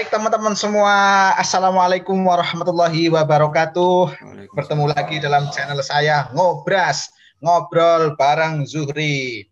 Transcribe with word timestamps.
Baik 0.00 0.16
teman-teman 0.16 0.56
semua, 0.56 0.96
Assalamualaikum 1.36 2.16
warahmatullahi 2.24 3.12
wabarakatuh. 3.12 4.16
Bertemu 4.56 4.96
lagi 4.96 5.20
dalam 5.20 5.52
channel 5.52 5.76
saya 5.84 6.32
Ngobras, 6.32 7.12
Ngobrol 7.44 8.16
bareng 8.16 8.64
Zuhri. 8.64 9.44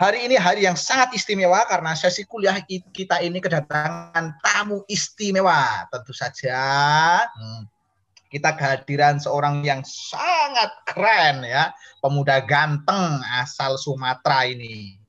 Hari 0.00 0.32
ini 0.32 0.40
hari 0.40 0.64
yang 0.64 0.80
sangat 0.80 1.12
istimewa 1.12 1.60
karena 1.68 1.92
sesi 1.92 2.24
kuliah 2.24 2.56
kita 2.64 3.20
ini 3.20 3.36
kedatangan 3.36 4.40
tamu 4.40 4.80
istimewa. 4.88 5.84
Tentu 5.92 6.16
saja 6.16 6.56
hmm, 7.36 7.68
kita 8.32 8.56
kehadiran 8.56 9.20
seorang 9.20 9.60
yang 9.60 9.84
sangat 9.84 10.72
keren 10.88 11.44
ya, 11.44 11.68
pemuda 12.00 12.40
ganteng 12.40 13.20
asal 13.44 13.76
Sumatera 13.76 14.48
ini. 14.48 15.04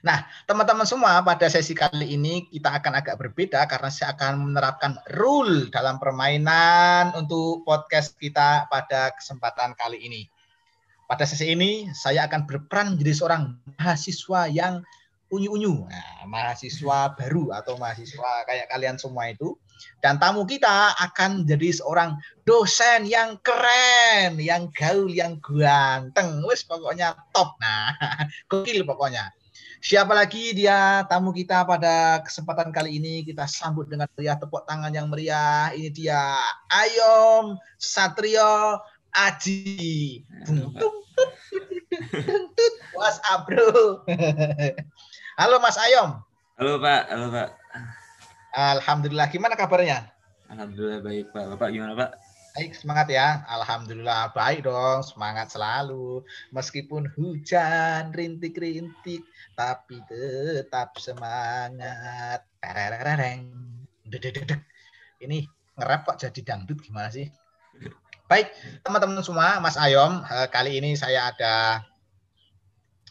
Nah, 0.00 0.24
teman-teman 0.48 0.88
semua, 0.88 1.20
pada 1.20 1.44
sesi 1.52 1.76
kali 1.76 2.16
ini 2.16 2.48
kita 2.48 2.80
akan 2.80 3.04
agak 3.04 3.20
berbeda 3.20 3.68
karena 3.68 3.92
saya 3.92 4.16
akan 4.16 4.48
menerapkan 4.48 4.96
rule 5.12 5.68
dalam 5.68 6.00
permainan 6.00 7.12
untuk 7.12 7.68
podcast 7.68 8.16
kita 8.16 8.64
pada 8.72 9.12
kesempatan 9.12 9.76
kali 9.76 10.00
ini. 10.00 10.24
Pada 11.04 11.28
sesi 11.28 11.52
ini, 11.52 11.92
saya 11.92 12.24
akan 12.24 12.48
berperan 12.48 12.96
menjadi 12.96 13.12
seorang 13.12 13.60
mahasiswa 13.76 14.48
yang 14.48 14.80
unyu-unyu, 15.28 15.84
nah, 15.84 16.24
mahasiswa 16.26 17.12
baru 17.14 17.52
atau 17.54 17.76
mahasiswa 17.76 18.48
kayak 18.48 18.72
kalian 18.72 18.96
semua 18.96 19.28
itu. 19.28 19.52
Dan 20.00 20.16
tamu 20.16 20.48
kita 20.48 20.96
akan 20.96 21.44
menjadi 21.44 21.80
seorang 21.80 22.16
dosen 22.48 23.04
yang 23.04 23.36
keren, 23.44 24.40
yang 24.40 24.72
gaul, 24.72 25.08
yang 25.12 25.36
ganteng. 25.40 26.40
Wes 26.44 26.64
pokoknya 26.64 27.16
top. 27.36 27.56
Nah, 27.60 27.96
gokil 28.50 28.84
pokoknya. 28.84 29.28
Siapa 29.80 30.12
lagi 30.12 30.52
dia 30.52 31.08
tamu 31.08 31.32
kita 31.32 31.64
pada 31.64 32.20
kesempatan 32.20 32.68
kali 32.68 33.00
ini 33.00 33.24
kita 33.24 33.48
sambut 33.48 33.88
dengan 33.88 34.04
meriah 34.12 34.36
tepuk 34.36 34.68
tangan 34.68 34.92
yang 34.92 35.08
meriah. 35.08 35.72
Ini 35.72 35.88
dia 35.88 36.36
Ayom 36.68 37.56
Satrio 37.80 38.76
Aji. 39.08 40.20
Was 42.92 43.24
Abro. 43.32 44.04
Halo 45.40 45.56
Mas 45.64 45.80
Ayom. 45.80 46.20
Halo 46.60 46.76
Pak, 46.76 47.02
halo 47.08 47.26
Pak. 47.32 47.48
Alhamdulillah. 48.52 49.32
Gimana 49.32 49.56
kabarnya? 49.56 50.12
Alhamdulillah 50.52 51.00
baik 51.00 51.32
Pak. 51.32 51.56
Bapak 51.56 51.72
gimana 51.72 51.96
Pak? 51.96 52.29
Baik, 52.50 52.74
semangat 52.74 53.14
ya. 53.14 53.46
Alhamdulillah 53.46 54.34
baik 54.34 54.66
dong, 54.66 55.06
semangat 55.06 55.54
selalu. 55.54 56.26
Meskipun 56.50 57.06
hujan 57.14 58.10
rintik-rintik, 58.10 59.22
tapi 59.54 60.02
tetap 60.10 60.98
semangat. 60.98 62.42
Ini 65.22 65.38
ngerap 65.78 66.00
kok 66.10 66.18
jadi 66.18 66.40
dangdut 66.42 66.82
gimana 66.82 67.06
sih? 67.14 67.30
Baik, 68.26 68.50
teman-teman 68.82 69.22
semua, 69.22 69.62
Mas 69.62 69.78
Ayom, 69.78 70.26
eh, 70.26 70.48
kali 70.50 70.82
ini 70.82 70.98
saya 70.98 71.30
ada 71.30 71.86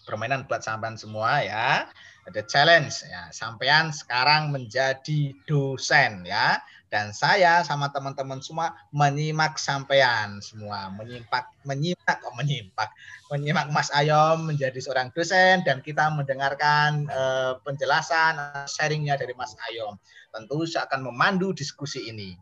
permainan 0.03 0.51
buat 0.51 0.67
sampean 0.67 0.99
semua 0.99 1.39
ya. 1.47 1.87
Ada 2.27 2.43
challenge 2.43 3.07
ya. 3.07 3.31
Sampean 3.31 3.95
sekarang 3.95 4.51
menjadi 4.51 5.31
dosen 5.47 6.27
ya 6.27 6.59
dan 6.89 7.13
saya 7.13 7.61
sama 7.61 7.93
teman-teman 7.93 8.41
semua 8.41 8.73
menyimak 8.89 9.61
sampean 9.61 10.41
semua. 10.41 10.89
Menyimak 10.97 11.53
menyimak 11.61 12.17
kok 12.17 12.33
menyimak. 12.33 12.89
Menyimak 13.29 13.69
Mas 13.69 13.93
Ayom 13.93 14.49
menjadi 14.49 14.75
seorang 14.81 15.13
dosen 15.13 15.61
dan 15.61 15.85
kita 15.85 16.09
mendengarkan 16.09 17.05
uh, 17.13 17.61
penjelasan 17.61 18.65
sharingnya 18.65 19.21
dari 19.21 19.37
Mas 19.37 19.53
Ayom. 19.69 20.01
Tentu 20.33 20.65
saya 20.65 20.89
akan 20.89 21.13
memandu 21.13 21.53
diskusi 21.53 22.09
ini. 22.09 22.33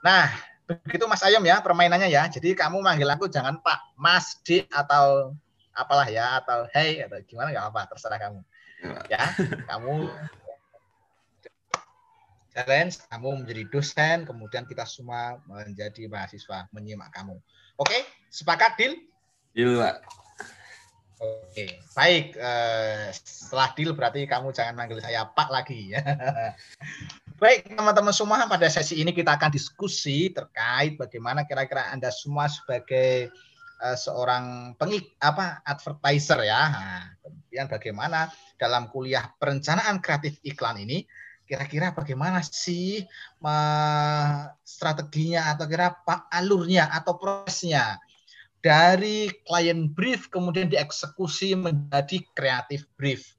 Nah 0.00 0.32
begitu 0.64 1.04
Mas 1.04 1.20
Ayom 1.20 1.44
ya 1.44 1.60
permainannya 1.60 2.08
ya. 2.08 2.24
Jadi 2.32 2.56
kamu 2.56 2.80
manggil 2.80 3.12
aku 3.12 3.28
jangan 3.28 3.60
Pak 3.60 3.92
Mas 4.00 4.40
D 4.40 4.64
atau 4.72 5.36
apalah 5.76 6.08
ya 6.08 6.40
atau 6.40 6.64
Hey 6.72 7.04
atau 7.04 7.20
gimana 7.28 7.52
nggak 7.52 7.76
apa 7.76 7.92
terserah 7.92 8.16
kamu. 8.16 8.40
Ya 9.12 9.36
kamu 9.68 10.08
challenge, 12.56 13.04
kamu 13.12 13.44
menjadi 13.44 13.62
dosen, 13.68 14.24
kemudian 14.24 14.64
kita 14.64 14.88
semua 14.88 15.36
menjadi 15.44 16.08
mahasiswa 16.08 16.64
menyimak 16.72 17.12
kamu. 17.12 17.36
Oke, 17.76 18.08
sepakat, 18.32 18.80
Dil? 18.80 18.96
Deal, 19.52 19.76
Pak. 19.76 20.00
Oke, 21.16 21.80
baik. 21.96 22.36
Uh, 22.36 23.08
setelah 23.12 23.72
deal 23.72 23.96
berarti 23.96 24.28
kamu 24.28 24.52
jangan 24.52 24.76
manggil 24.76 25.00
saya 25.00 25.24
Pak 25.24 25.48
lagi. 25.48 25.96
ya. 25.96 26.04
baik, 27.40 27.72
teman-teman 27.72 28.12
semua, 28.12 28.44
pada 28.44 28.68
sesi 28.68 29.00
ini 29.00 29.16
kita 29.16 29.36
akan 29.36 29.48
diskusi 29.48 30.28
terkait 30.32 31.00
bagaimana 31.00 31.48
kira-kira 31.48 31.88
Anda 31.88 32.12
semua 32.12 32.52
sebagai 32.52 33.32
uh, 33.80 33.96
seorang 33.96 34.76
pengik 34.76 35.16
apa 35.24 35.64
advertiser 35.64 36.44
ya. 36.44 36.62
Nah, 36.68 37.04
kemudian 37.24 37.64
bagaimana 37.68 38.28
dalam 38.60 38.92
kuliah 38.92 39.24
perencanaan 39.40 40.04
kreatif 40.04 40.36
iklan 40.44 40.84
ini 40.84 41.08
kira-kira 41.46 41.94
bagaimana 41.94 42.42
sih 42.42 43.06
strateginya 44.66 45.54
atau 45.54 45.64
kira 45.70 45.94
apa 45.94 46.26
alurnya 46.34 46.90
atau 46.90 47.14
prosesnya 47.16 48.02
dari 48.66 49.30
klien 49.46 49.86
brief 49.94 50.26
kemudian 50.26 50.66
dieksekusi 50.66 51.54
menjadi 51.54 52.18
kreatif 52.34 52.82
brief. 52.98 53.38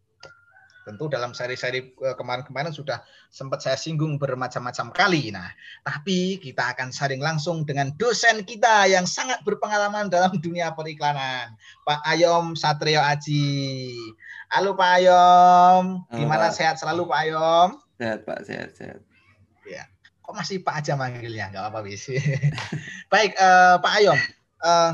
Tentu 0.88 1.12
dalam 1.12 1.35
seri-seri 1.35 1.84
eh, 1.84 2.16
kemarin-kemarin 2.16 2.72
sudah 2.72 3.03
sempat 3.28 3.59
saya 3.59 3.75
singgung 3.75 4.16
bermacam-macam 4.16 4.96
kali. 4.96 5.35
Nah, 5.35 5.51
tapi 5.84 6.40
kita 6.40 6.72
akan 6.72 6.96
sharing 6.96 7.19
langsung 7.19 7.67
dengan 7.67 7.91
dosen 8.00 8.47
kita 8.47 8.88
yang 8.88 9.03
sangat 9.03 9.44
berpengalaman 9.44 10.07
dalam 10.07 10.40
dunia 10.40 10.72
periklanan, 10.72 11.59
Pak 11.84 12.07
Ayom 12.07 12.56
Satrio 12.56 13.03
Aji. 13.03 13.91
Halo 14.47 14.79
Pak 14.79 15.03
Ayom, 15.03 16.07
gimana 16.16 16.47
Halo, 16.47 16.56
sehat 16.56 16.79
selalu 16.79 17.03
Pak 17.03 17.19
Ayom? 17.19 17.69
Sehat 17.97 18.30
Pak, 18.30 18.46
sehat, 18.46 18.69
sehat. 18.78 19.02
Ya, 19.66 19.90
kok 20.22 20.38
masih 20.38 20.62
Pak 20.62 20.85
aja 20.85 20.94
manggilnya? 20.94 21.50
Gak 21.50 21.66
apa-apa 21.66 21.81
bis. 21.81 22.06
Baik, 23.12 23.34
uh, 23.41 23.81
Pak 23.81 23.94
Ayom. 23.97 24.19
Uh, 24.62 24.94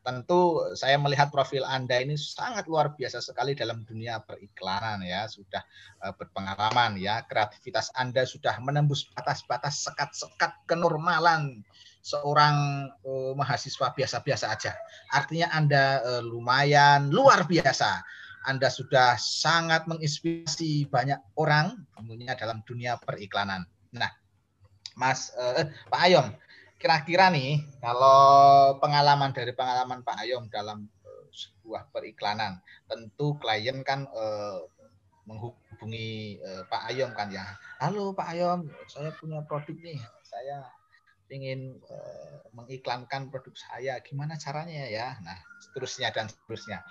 tentu 0.00 0.64
saya 0.72 0.96
melihat 0.96 1.28
profil 1.28 1.60
Anda 1.68 2.00
ini 2.00 2.16
sangat 2.16 2.64
luar 2.64 2.96
biasa 2.96 3.20
sekali 3.20 3.52
dalam 3.52 3.84
dunia 3.84 4.24
periklanan 4.24 5.04
ya, 5.04 5.28
sudah 5.28 5.60
uh, 6.00 6.16
berpengalaman 6.16 6.96
ya, 6.96 7.28
kreativitas 7.28 7.92
Anda 7.92 8.24
sudah 8.24 8.56
menembus 8.64 9.04
batas-batas 9.12 9.84
sekat-sekat 9.84 10.64
kenormalan 10.64 11.60
seorang 12.00 12.88
uh, 13.04 13.36
mahasiswa 13.36 13.92
biasa-biasa 13.92 14.48
aja. 14.48 14.72
Artinya 15.12 15.52
Anda 15.52 16.00
uh, 16.00 16.22
lumayan 16.24 17.12
luar 17.12 17.44
biasa 17.44 18.00
anda 18.48 18.72
sudah 18.72 19.20
sangat 19.20 19.84
menginspirasi 19.84 20.88
banyak 20.88 21.20
orang 21.36 21.76
tentunya 21.92 22.32
dalam 22.36 22.64
dunia 22.64 22.96
periklanan. 22.96 23.68
Nah, 23.92 24.08
Mas 24.96 25.32
eh, 25.36 25.68
Pak 25.88 26.00
Ayom, 26.00 26.26
kira-kira 26.80 27.28
nih 27.28 27.60
kalau 27.84 28.76
pengalaman 28.80 29.32
dari 29.36 29.52
pengalaman 29.52 30.00
Pak 30.00 30.16
Ayom 30.24 30.48
dalam 30.48 30.88
eh, 31.04 31.26
sebuah 31.28 31.92
periklanan, 31.92 32.60
tentu 32.88 33.36
klien 33.36 33.84
kan 33.84 34.08
eh, 34.08 34.60
menghubungi 35.28 36.40
eh, 36.40 36.62
Pak 36.64 36.90
Ayom 36.90 37.12
kan 37.12 37.28
ya. 37.28 37.44
Halo 37.76 38.16
Pak 38.16 38.28
Ayom, 38.32 38.72
saya 38.88 39.12
punya 39.20 39.44
produk 39.44 39.76
nih, 39.76 40.00
saya 40.24 40.64
ingin 41.30 41.78
uh, 41.88 42.42
mengiklankan 42.52 43.30
produk 43.30 43.54
saya, 43.54 44.02
gimana 44.02 44.34
caranya 44.36 44.90
ya? 44.90 45.16
Nah, 45.22 45.38
seterusnya 45.62 46.10
dan 46.10 46.26
seterusnya. 46.26 46.82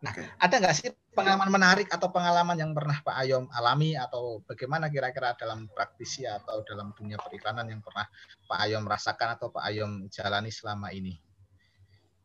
Nah, 0.00 0.14
okay. 0.14 0.30
ada 0.38 0.54
nggak 0.62 0.74
sih 0.78 0.88
pengalaman 1.10 1.50
menarik 1.50 1.90
atau 1.90 2.08
pengalaman 2.14 2.54
yang 2.54 2.70
pernah 2.70 3.02
Pak 3.02 3.16
Ayom 3.18 3.50
alami 3.50 3.98
atau 3.98 4.38
bagaimana 4.46 4.86
kira-kira 4.86 5.34
dalam 5.34 5.66
praktisi 5.74 6.22
atau 6.22 6.62
dalam 6.62 6.94
dunia 6.94 7.18
periklanan 7.18 7.66
yang 7.66 7.82
pernah 7.82 8.06
Pak 8.46 8.58
Ayom 8.62 8.86
rasakan 8.86 9.34
atau 9.34 9.50
Pak 9.50 9.66
Ayom 9.66 10.06
jalani 10.06 10.54
selama 10.54 10.94
ini? 10.94 11.18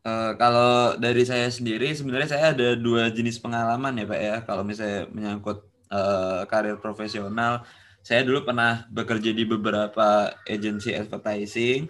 Uh, 0.04 0.36
kalau 0.36 0.94
dari 1.00 1.24
saya 1.24 1.48
sendiri, 1.48 1.90
sebenarnya 1.96 2.36
saya 2.36 2.52
ada 2.52 2.76
dua 2.76 3.08
jenis 3.08 3.40
pengalaman 3.40 3.96
ya 3.98 4.06
Pak 4.06 4.20
ya. 4.20 4.36
Kalau 4.44 4.62
misalnya 4.62 5.08
menyangkut 5.10 5.64
uh, 5.90 6.44
karir 6.44 6.76
profesional, 6.78 7.64
saya 8.04 8.20
dulu 8.20 8.44
pernah 8.44 8.84
bekerja 8.92 9.32
di 9.32 9.48
beberapa 9.48 10.28
agensi 10.44 10.92
advertising 10.92 11.88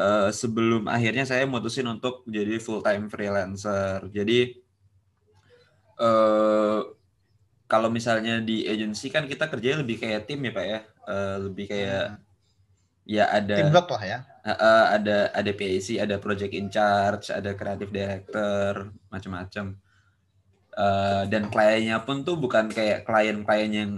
uh, 0.00 0.32
sebelum 0.32 0.88
akhirnya 0.88 1.28
saya 1.28 1.44
mutusin 1.44 1.84
untuk 1.84 2.24
jadi 2.24 2.56
full 2.56 2.80
time 2.80 3.12
freelancer. 3.12 4.08
Jadi 4.08 4.56
uh, 6.00 6.80
kalau 7.68 7.92
misalnya 7.92 8.40
di 8.40 8.64
agensi 8.64 9.12
kan 9.12 9.28
kita 9.28 9.52
kerja 9.52 9.84
lebih 9.84 10.00
kayak 10.00 10.24
tim 10.24 10.40
ya 10.40 10.52
pak 10.56 10.64
ya, 10.64 10.80
uh, 11.04 11.36
lebih 11.44 11.68
kayak 11.68 12.16
hmm. 12.16 12.24
ya 13.04 13.24
ada 13.28 13.56
teamwork 13.60 13.88
lah 13.92 14.04
ya. 14.08 14.18
Uh, 14.48 14.86
ada 14.96 15.28
ada 15.36 15.50
PAC, 15.52 16.00
ada 16.00 16.16
project 16.16 16.56
in 16.56 16.72
charge, 16.72 17.28
ada 17.28 17.52
creative 17.52 17.92
director, 17.92 18.96
macam-macam. 19.12 19.76
Uh, 20.72 21.28
dan 21.28 21.52
kliennya 21.52 22.00
pun 22.00 22.24
tuh 22.24 22.40
bukan 22.40 22.72
kayak 22.72 23.04
klien-klien 23.04 23.72
yang 23.76 23.92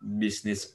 bisnis 0.00 0.72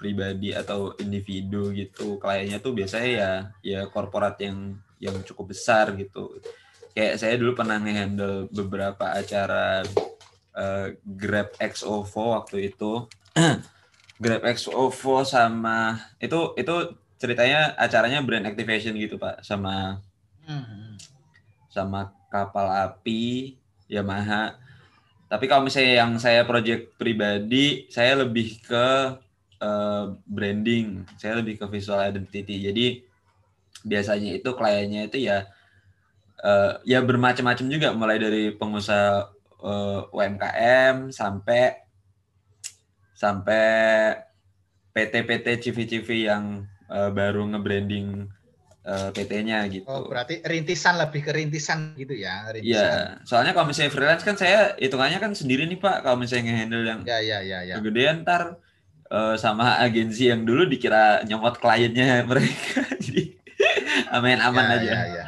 pribadi 0.00 0.56
atau 0.56 0.96
individu 0.96 1.70
gitu. 1.76 2.16
Kliennya 2.16 2.62
tuh 2.64 2.72
biasanya 2.72 3.10
ya 3.10 3.32
ya 3.60 3.80
korporat 3.92 4.40
yang 4.40 4.80
yang 4.96 5.16
cukup 5.26 5.52
besar 5.52 5.92
gitu. 5.96 6.40
Kayak 6.96 7.20
saya 7.20 7.34
dulu 7.36 7.54
pernah 7.54 7.78
ngehandle 7.78 8.48
beberapa 8.50 9.12
acara 9.12 9.84
uh, 10.56 10.86
Grab 11.04 11.52
X 11.60 11.84
OVO 11.84 12.40
waktu 12.40 12.72
itu. 12.72 13.04
Grab 14.22 14.42
X 14.48 14.68
OVO 14.68 15.24
sama 15.24 16.00
itu 16.20 16.56
itu 16.56 16.74
ceritanya 17.20 17.76
acaranya 17.76 18.24
brand 18.24 18.48
activation 18.48 18.96
gitu 18.96 19.20
pak 19.20 19.44
sama 19.44 20.00
hmm. 20.48 20.96
sama 21.68 22.16
kapal 22.32 22.64
api 22.72 23.60
Yamaha 23.92 24.56
tapi 25.30 25.46
kalau 25.46 25.62
misalnya 25.62 26.02
yang 26.02 26.18
saya 26.18 26.42
project 26.42 26.98
pribadi 26.98 27.86
saya 27.86 28.18
lebih 28.18 28.58
ke 28.66 29.14
uh, 29.60 30.16
branding. 30.26 31.04
Saya 31.20 31.38
lebih 31.38 31.60
ke 31.60 31.64
visual 31.68 32.00
identity. 32.00 32.66
Jadi 32.66 32.86
biasanya 33.80 34.36
itu 34.36 34.50
kliennya 34.52 35.08
itu 35.08 35.30
ya 35.30 35.46
uh, 36.42 36.80
ya 36.82 37.04
bermacam-macam 37.04 37.66
juga. 37.68 37.88
Mulai 37.94 38.18
dari 38.18 38.42
pengusaha 38.56 39.30
uh, 39.62 40.08
eh, 40.08 40.16
UMKM 40.16 41.12
sampai 41.12 41.78
sampai 43.14 43.64
PT-PT 44.96 45.46
CV-CV 45.70 46.08
yang 46.26 46.64
uh, 46.88 47.12
baru 47.12 47.44
nge-branding 47.54 48.26
uh, 48.86 49.08
PT-nya 49.12 49.66
gitu. 49.68 49.86
Oh, 49.88 50.08
berarti 50.08 50.40
rintisan 50.44 50.96
lebih 50.96 51.20
ke 51.26 51.32
rintisan 51.34 51.96
gitu 51.96 52.16
ya? 52.16 52.48
Iya, 52.56 53.20
soalnya 53.28 53.52
kalau 53.52 53.68
misalnya 53.68 53.92
freelance 53.92 54.24
kan 54.24 54.36
saya 54.36 54.76
hitungannya 54.80 55.18
kan 55.20 55.32
sendiri 55.36 55.68
nih 55.68 55.80
Pak, 55.80 56.06
kalau 56.06 56.16
misalnya 56.20 56.52
nge-handle 56.52 56.84
yang 56.86 57.00
ya, 57.04 57.18
ya, 57.20 57.38
ya, 57.44 57.58
ya. 57.66 57.74
kegedean 57.80 58.24
ntar 58.24 58.56
uh, 59.12 59.36
sama 59.36 59.80
agensi 59.80 60.32
yang 60.32 60.46
dulu 60.48 60.64
dikira 60.68 61.24
nyomot 61.26 61.60
kliennya 61.60 62.22
mereka, 62.30 62.86
jadi 63.00 63.36
aman-aman 64.12 64.64
ya, 64.64 64.76
aja. 64.76 64.92
Ya, 64.92 65.04
ya. 65.06 65.24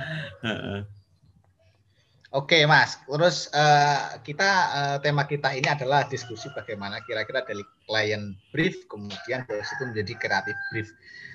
Oke 2.32 2.64
Mas, 2.64 2.96
terus 3.04 3.52
uh, 3.52 4.16
kita 4.24 4.50
uh, 4.72 4.96
tema 5.04 5.28
kita 5.28 5.52
ini 5.52 5.68
adalah 5.68 6.08
diskusi 6.08 6.48
bagaimana 6.56 7.04
kira-kira 7.04 7.44
dari 7.44 7.60
klien 7.84 8.32
brief 8.48 8.88
kemudian 8.88 9.44
dari 9.44 9.60
situ 9.60 9.84
menjadi 9.84 10.16
kreatif 10.16 10.56
brief. 10.72 10.88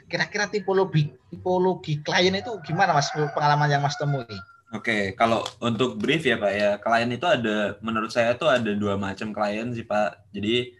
Kira-kira 0.07 0.47
tipologi 0.47 1.11
tipologi 1.27 1.99
klien 2.01 2.35
itu 2.35 2.51
gimana 2.63 2.95
Mas 2.95 3.11
pengalaman 3.11 3.67
yang 3.67 3.83
Mas 3.83 3.99
temui? 3.99 4.23
Oke, 4.75 5.15
kalau 5.15 5.47
untuk 5.63 5.95
brief 5.95 6.27
ya 6.27 6.35
Pak 6.35 6.53
ya, 6.55 6.71
klien 6.79 7.11
itu 7.11 7.23
ada 7.23 7.79
menurut 7.79 8.11
saya 8.11 8.35
tuh 8.35 8.51
ada 8.51 8.71
dua 8.75 8.99
macam 8.99 9.31
klien 9.31 9.71
sih 9.71 9.87
Pak. 9.87 10.31
Jadi 10.35 10.75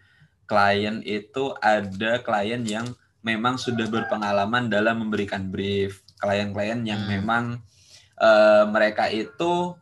klien 0.48 1.04
itu 1.04 1.52
ada 1.60 2.20
klien 2.24 2.60
yang 2.64 2.88
memang 3.24 3.60
sudah 3.60 3.84
berpengalaman 3.88 4.72
dalam 4.72 5.04
memberikan 5.04 5.52
brief, 5.52 6.00
klien-klien 6.22 6.80
yang 6.86 7.04
hmm. 7.04 7.10
memang 7.20 7.44
uh, 8.16 8.64
mereka 8.70 9.12
itu 9.12 9.74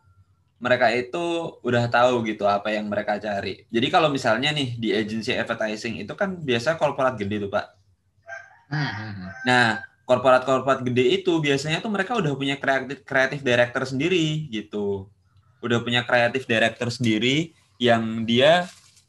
mereka 0.57 0.89
itu 0.89 1.53
udah 1.61 1.85
tahu 1.85 2.25
gitu 2.25 2.49
apa 2.49 2.73
yang 2.73 2.89
mereka 2.89 3.21
cari. 3.21 3.61
Jadi 3.69 3.87
kalau 3.93 4.09
misalnya 4.09 4.49
nih 4.49 4.73
di 4.73 4.89
agency 4.89 5.37
advertising 5.37 6.01
itu 6.01 6.17
kan 6.17 6.33
biasa 6.33 6.81
korporat 6.81 7.13
gede 7.13 7.45
tuh 7.45 7.51
pak. 7.53 7.76
Hmm, 8.67 8.91
hmm, 8.91 9.11
hmm. 9.15 9.29
Nah 9.47 9.65
korporat-korporat 10.07 10.87
gede 10.87 11.19
itu 11.19 11.43
biasanya 11.43 11.83
tuh 11.83 11.91
mereka 11.91 12.15
udah 12.15 12.31
punya 12.35 12.55
kreatif 12.55 13.03
kreatif 13.03 13.39
director 13.43 13.83
sendiri 13.83 14.47
gitu. 14.51 15.07
Udah 15.59 15.83
punya 15.83 16.07
kreatif 16.07 16.47
director 16.47 16.87
sendiri 16.87 17.51
yang 17.77 18.23
dia 18.23 18.65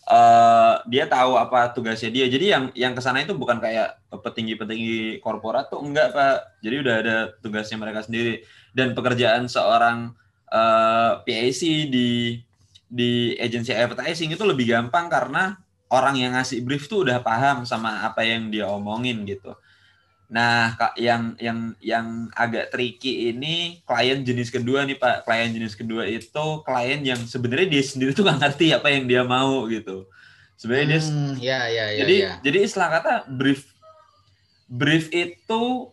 uh, 0.08 0.82
dia 0.88 1.04
tahu 1.06 1.38
apa 1.38 1.70
tugasnya 1.70 2.10
dia. 2.10 2.26
Jadi 2.26 2.46
yang 2.50 2.64
yang 2.74 2.92
ke 2.96 3.02
sana 3.04 3.22
itu 3.22 3.36
bukan 3.36 3.62
kayak 3.62 4.00
petinggi-petinggi 4.10 5.22
korporat 5.22 5.70
tuh 5.70 5.84
enggak 5.84 6.10
pak. 6.10 6.36
Jadi 6.64 6.76
udah 6.82 6.94
ada 6.98 7.16
tugasnya 7.44 7.76
mereka 7.78 8.02
sendiri 8.02 8.42
dan 8.72 8.96
pekerjaan 8.96 9.46
seorang 9.46 10.16
uh, 10.50 11.22
eh, 11.26 11.46
PAC 11.50 11.60
di 11.92 12.40
di 12.88 13.36
agency 13.36 13.76
advertising 13.76 14.32
itu 14.32 14.44
lebih 14.48 14.72
gampang 14.72 15.12
karena 15.12 15.60
orang 15.88 16.16
yang 16.20 16.36
ngasih 16.36 16.60
brief 16.64 16.86
tuh 16.86 17.04
udah 17.04 17.20
paham 17.24 17.64
sama 17.64 18.04
apa 18.04 18.24
yang 18.24 18.52
dia 18.52 18.68
omongin 18.68 19.24
gitu. 19.24 19.56
Nah, 20.28 20.76
yang 21.00 21.32
yang 21.40 21.72
yang 21.80 22.28
agak 22.36 22.68
tricky 22.68 23.32
ini 23.32 23.80
klien 23.88 24.20
jenis 24.20 24.52
kedua 24.52 24.84
nih 24.84 25.00
Pak. 25.00 25.24
Klien 25.24 25.56
jenis 25.56 25.72
kedua 25.72 26.04
itu 26.04 26.46
klien 26.68 27.00
yang 27.00 27.20
sebenarnya 27.24 27.68
dia 27.72 27.82
sendiri 27.82 28.12
tuh 28.12 28.28
nggak 28.28 28.40
ngerti 28.44 28.76
apa 28.76 28.88
yang 28.92 29.08
dia 29.08 29.24
mau 29.24 29.64
gitu. 29.72 30.04
Sebenarnya 30.60 31.00
hmm, 31.00 31.40
dia 31.40 31.48
ya, 31.48 31.60
ya, 31.64 31.84
ya, 31.88 31.98
jadi 32.04 32.16
ya. 32.18 32.32
jadi 32.44 32.58
istilah 32.66 32.88
kata 33.00 33.12
brief 33.30 33.72
brief 34.68 35.08
itu 35.16 35.88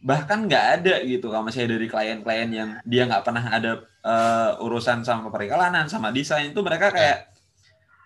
bahkan 0.00 0.48
nggak 0.48 0.64
ada 0.80 0.94
gitu 1.04 1.28
kalau 1.28 1.44
misalnya 1.44 1.76
dari 1.76 1.88
klien-klien 1.90 2.48
yang 2.48 2.70
dia 2.88 3.04
nggak 3.04 3.24
pernah 3.26 3.44
ada 3.52 3.84
uh, 4.00 4.64
urusan 4.64 5.04
sama 5.04 5.28
periklanan 5.28 5.90
sama 5.92 6.08
desain 6.08 6.52
itu 6.54 6.60
mereka 6.64 6.88
kayak 6.88 7.29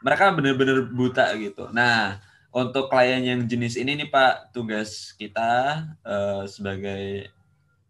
mereka 0.04 0.30
bener-bener 0.36 0.84
buta 0.92 1.32
gitu. 1.40 1.72
Nah 1.72 2.20
untuk 2.52 2.92
klien 2.92 3.24
yang 3.24 3.40
jenis 3.48 3.80
ini 3.80 3.96
nih 3.96 4.08
Pak 4.12 4.52
tugas 4.52 5.16
kita 5.16 5.82
uh, 6.04 6.44
sebagai 6.44 7.32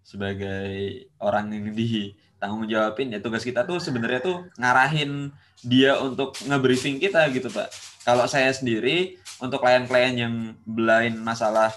sebagai 0.07 1.05
orang 1.19 1.51
yang 1.51 1.67
di 1.75 2.15
tanggung 2.39 2.69
jawabin 2.71 3.13
ya 3.13 3.19
tugas 3.19 3.43
kita 3.43 3.67
tuh 3.67 3.81
sebenarnya 3.83 4.21
tuh 4.23 4.47
ngarahin 4.61 5.33
dia 5.65 5.97
untuk 5.99 6.39
ngebriefing 6.47 7.03
kita 7.03 7.27
gitu 7.35 7.51
Pak. 7.51 7.69
Kalau 8.07 8.29
saya 8.31 8.53
sendiri 8.55 9.19
untuk 9.43 9.65
klien-klien 9.65 10.15
yang 10.15 10.35
blind 10.63 11.19
masalah 11.19 11.73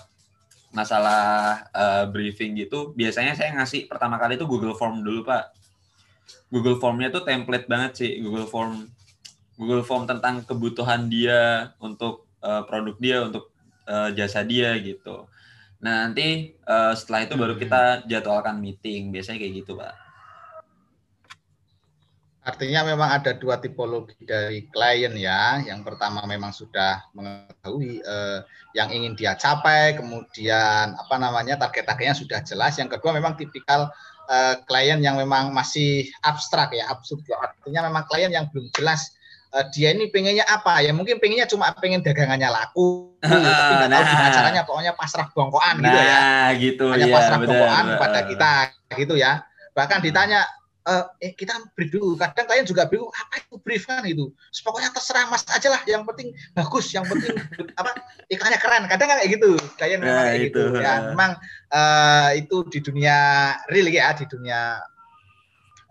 masalah 0.75 1.63
uh, 1.72 2.06
briefing 2.12 2.54
gitu, 2.60 2.94
biasanya 2.94 3.33
saya 3.33 3.56
ngasih 3.57 3.90
pertama 3.90 4.19
kali 4.19 4.36
itu 4.36 4.45
Google 4.45 4.75
Form 4.75 5.01
dulu 5.01 5.25
pak. 5.25 5.56
Google 6.51 6.80
Formnya 6.80 7.12
tuh 7.12 7.24
template 7.24 7.68
banget 7.68 7.92
sih 7.98 8.12
Google 8.19 8.48
Form. 8.48 8.88
Google 9.57 9.83
Form 9.83 10.06
tentang 10.06 10.45
kebutuhan 10.45 11.09
dia 11.09 11.74
untuk 11.81 12.30
uh, 12.45 12.63
produk 12.69 12.95
dia, 13.01 13.18
untuk 13.25 13.50
uh, 13.89 14.13
jasa 14.13 14.45
dia 14.45 14.77
gitu. 14.77 15.25
Nah 15.81 16.07
nanti 16.07 16.57
uh, 16.69 16.94
setelah 16.94 17.25
itu 17.25 17.33
baru 17.33 17.57
kita 17.57 18.06
jadwalkan 18.06 18.62
meeting, 18.62 19.09
biasanya 19.09 19.42
kayak 19.42 19.54
gitu 19.65 19.75
pak. 19.75 20.07
Artinya 22.48 22.88
memang 22.88 23.12
ada 23.12 23.36
dua 23.36 23.59
tipologi 23.59 24.15
dari 24.24 24.71
klien 24.71 25.12
ya. 25.19 25.59
Yang 25.68 25.83
pertama 25.83 26.24
memang 26.24 26.56
sudah 26.56 27.04
mengetahui 27.12 28.00
eh, 28.00 28.39
yang 28.71 28.88
ingin 28.88 29.19
dia 29.19 29.36
capai, 29.36 30.00
kemudian 30.00 30.95
apa 30.95 31.16
namanya 31.19 31.59
target-targetnya 31.59 32.16
sudah 32.16 32.40
jelas. 32.47 32.80
Yang 32.80 32.95
kedua 32.95 33.19
memang 33.19 33.35
tipikal 33.35 33.92
eh, 34.31 34.64
klien 34.64 35.04
yang 35.04 35.19
memang 35.19 35.52
masih 35.52 36.07
abstrak 36.23 36.71
ya, 36.71 36.87
absurd. 36.87 37.19
Ya. 37.28 37.35
Artinya 37.35 37.92
memang 37.92 38.07
klien 38.07 38.31
yang 38.31 38.47
belum 38.47 38.71
jelas 38.71 39.11
eh, 39.56 39.66
dia 39.71 39.95
ini 39.95 40.11
pengennya 40.11 40.45
apa 40.47 40.83
ya? 40.83 40.92
Mungkin 40.92 41.21
pengennya 41.21 41.47
cuma 41.47 41.71
pengen 41.77 42.04
dagangannya 42.04 42.49
laku, 42.51 43.16
tapi 43.23 43.37
nggak 43.37 43.89
nah. 43.92 43.99
tahu 43.99 44.11
gimana 44.11 44.30
caranya. 44.33 44.61
Pokoknya 44.68 44.94
pasrah 44.97 45.27
bongkoan 45.31 45.75
nah, 45.80 45.85
gitu 45.85 45.99
ya. 45.99 46.19
gitu. 46.57 46.85
Hanya 46.92 47.07
ya, 47.07 47.16
pasrah 47.16 47.37
bongkoan 47.42 47.85
kepada 47.95 48.19
kita 48.27 48.51
gitu 48.97 49.16
ya. 49.16 49.31
Bahkan 49.77 49.99
ditanya 50.01 50.42
uh, 50.87 51.06
eh 51.19 51.35
kita 51.35 51.54
brief 51.75 51.92
dulu. 51.92 52.16
Kadang 52.16 52.47
kalian 52.47 52.66
juga 52.66 52.87
bingung 52.87 53.11
apa 53.11 53.44
itu 53.44 53.56
brief 53.61 53.83
kan 53.83 54.01
itu. 54.07 54.31
Pokoknya 54.63 54.89
terserah 54.95 55.27
Mas 55.27 55.44
aja 55.51 55.68
lah. 55.68 55.81
Yang 55.83 56.04
penting 56.13 56.27
bagus, 56.56 56.85
yang 56.95 57.06
penting 57.06 57.35
apa 57.80 57.92
iklannya 58.31 58.59
keren. 58.63 58.83
Kadang 58.87 59.07
kan 59.11 59.18
kayak 59.19 59.31
gitu. 59.35 59.51
Kalian 59.75 59.99
memang 60.01 60.16
nah, 60.16 60.25
kayak 60.31 60.42
gitu. 60.49 60.61
Ya 60.80 60.94
memang 61.11 61.31
uh, 61.75 62.30
itu 62.33 62.57
di 62.71 62.80
dunia 62.80 63.18
real 63.68 63.87
ya, 63.92 64.16
di 64.16 64.25
dunia 64.25 64.80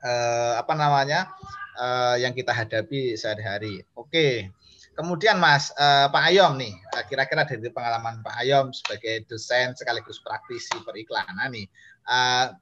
uh, 0.02 0.52
apa 0.58 0.72
namanya 0.72 1.28
uh, 1.76 2.16
yang 2.16 2.32
kita 2.32 2.50
hadapi 2.50 3.14
sehari-hari. 3.14 3.84
Oke. 3.94 4.50
Kemudian 4.96 5.36
Mas 5.36 5.76
uh, 5.76 6.08
Pak 6.08 6.32
Ayom 6.32 6.56
nih, 6.56 6.72
kira-kira 7.12 7.44
dari 7.44 7.68
pengalaman 7.68 8.24
Pak 8.24 8.40
Ayom 8.40 8.72
sebagai 8.72 9.28
dosen 9.28 9.76
sekaligus 9.76 10.24
praktisi 10.24 10.72
periklanan 10.88 11.52
nih, 11.52 11.68
uh, 12.08 12.56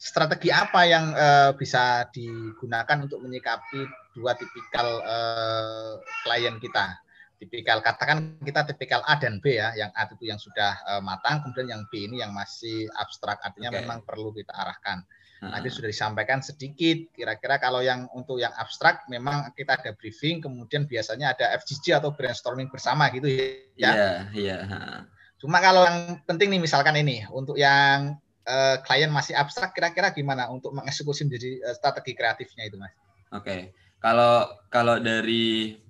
strategi 0.00 0.48
apa 0.48 0.88
yang 0.88 1.12
uh, 1.12 1.52
bisa 1.52 2.08
digunakan 2.08 3.04
untuk 3.04 3.20
menyikapi 3.20 3.84
dua 4.16 4.32
tipikal 4.32 5.04
uh, 5.04 6.00
klien 6.24 6.56
kita? 6.56 6.96
Tipikal 7.36 7.84
katakan 7.84 8.40
kita 8.40 8.64
tipikal 8.72 9.04
A 9.04 9.20
dan 9.20 9.44
B 9.44 9.60
ya, 9.60 9.76
yang 9.76 9.92
A 9.96 10.08
itu 10.08 10.24
yang 10.24 10.40
sudah 10.40 10.76
uh, 10.88 11.04
matang, 11.04 11.44
kemudian 11.44 11.68
yang 11.68 11.82
B 11.92 12.08
ini 12.08 12.24
yang 12.24 12.32
masih 12.32 12.88
abstrak, 12.96 13.44
artinya 13.44 13.76
okay. 13.76 13.84
memang 13.84 14.00
perlu 14.08 14.32
kita 14.32 14.56
arahkan. 14.56 15.04
Nanti 15.40 15.72
sudah 15.72 15.88
disampaikan 15.88 16.44
sedikit, 16.44 17.16
kira-kira 17.16 17.56
kalau 17.56 17.80
yang 17.80 18.04
untuk 18.12 18.36
yang 18.36 18.52
abstrak 18.60 19.08
memang 19.08 19.48
kita 19.56 19.80
ada 19.80 19.96
briefing, 19.96 20.44
kemudian 20.44 20.84
biasanya 20.84 21.32
ada 21.32 21.56
FGG 21.56 21.96
atau 21.96 22.12
brainstorming 22.12 22.68
bersama 22.68 23.08
gitu 23.08 23.24
ya. 23.24 23.40
Iya, 23.40 23.90
yeah, 23.96 24.16
iya. 24.36 24.56
Yeah. 24.68 25.00
Cuma 25.40 25.64
kalau 25.64 25.88
yang 25.88 26.20
penting 26.28 26.52
nih 26.52 26.60
misalkan 26.60 26.92
ini 27.00 27.24
untuk 27.32 27.56
yang 27.56 28.20
uh, 28.44 28.76
klien 28.84 29.08
masih 29.08 29.32
abstrak, 29.32 29.72
kira-kira 29.72 30.12
gimana 30.12 30.52
untuk 30.52 30.76
mengeksekusi 30.76 31.24
menjadi 31.24 31.50
uh, 31.64 31.74
strategi 31.80 32.12
kreatifnya 32.12 32.68
itu, 32.68 32.76
Mas? 32.76 32.92
Oke, 33.32 33.40
okay. 33.40 33.60
kalau 33.96 34.44
kalau 34.68 35.00
dari 35.00 35.80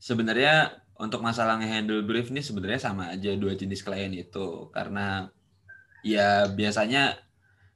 sebenarnya 0.00 0.80
untuk 0.96 1.20
masalah 1.20 1.60
nge-handle 1.60 2.08
brief 2.08 2.32
ini 2.32 2.40
sebenarnya 2.40 2.80
sama 2.80 3.12
aja 3.12 3.36
dua 3.36 3.52
jenis 3.52 3.84
klien 3.84 4.16
itu 4.16 4.72
karena 4.72 5.28
ya 6.00 6.48
biasanya 6.48 7.20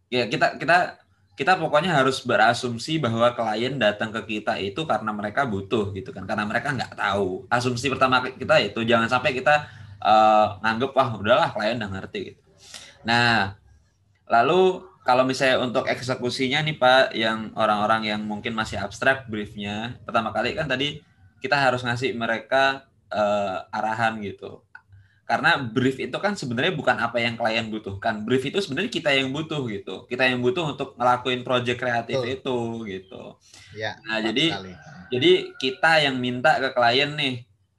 ya 0.08 0.26
kita 0.26 0.56
kita 0.56 1.01
kita 1.32 1.56
pokoknya 1.56 1.96
harus 1.96 2.20
berasumsi 2.22 3.00
bahwa 3.00 3.32
klien 3.32 3.74
datang 3.80 4.12
ke 4.12 4.38
kita 4.38 4.60
itu 4.60 4.84
karena 4.84 5.10
mereka 5.16 5.48
butuh 5.48 5.90
gitu 5.96 6.12
kan 6.12 6.28
karena 6.28 6.44
mereka 6.44 6.76
nggak 6.76 6.92
tahu 6.92 7.48
asumsi 7.48 7.88
pertama 7.88 8.20
kita 8.20 8.60
itu 8.60 8.84
jangan 8.84 9.08
sampai 9.08 9.32
kita 9.32 9.64
uh, 10.04 10.60
nganggep 10.60 10.92
wah 10.92 11.08
udahlah 11.16 11.48
klien 11.56 11.80
udah 11.80 11.88
ngerti 11.88 12.36
gitu 12.36 12.42
nah 13.02 13.56
lalu 14.28 14.92
kalau 15.02 15.26
misalnya 15.26 15.58
untuk 15.58 15.90
eksekusinya 15.90 16.62
nih 16.62 16.78
Pak, 16.78 17.04
yang 17.18 17.50
orang-orang 17.58 18.06
yang 18.06 18.22
mungkin 18.22 18.54
masih 18.54 18.78
abstrak 18.78 19.26
briefnya, 19.26 19.98
pertama 20.06 20.30
kali 20.30 20.54
kan 20.54 20.70
tadi 20.70 21.02
kita 21.42 21.58
harus 21.58 21.82
ngasih 21.82 22.14
mereka 22.14 22.86
uh, 23.10 23.66
arahan 23.74 24.22
gitu. 24.22 24.62
Karena 25.22 25.56
brief 25.56 25.96
itu 26.02 26.16
kan 26.18 26.34
sebenarnya 26.34 26.74
bukan 26.74 26.98
apa 26.98 27.22
yang 27.22 27.38
klien 27.38 27.70
butuhkan. 27.70 28.26
Brief 28.26 28.42
itu 28.42 28.58
sebenarnya 28.58 28.90
kita 28.90 29.10
yang 29.14 29.30
butuh 29.30 29.62
gitu. 29.70 30.04
Kita 30.10 30.28
yang 30.28 30.42
butuh 30.42 30.74
untuk 30.74 30.98
ngelakuin 30.98 31.46
project 31.46 31.78
kreatif 31.78 32.18
Betul. 32.20 32.34
itu 32.34 32.58
gitu. 32.90 33.22
Ya, 33.72 33.96
nah, 34.04 34.20
jadi 34.20 34.52
sekali. 34.52 34.72
jadi 35.08 35.32
kita 35.56 35.92
yang 36.04 36.16
minta 36.18 36.58
ke 36.58 36.74
klien 36.74 37.14
nih, 37.14 37.34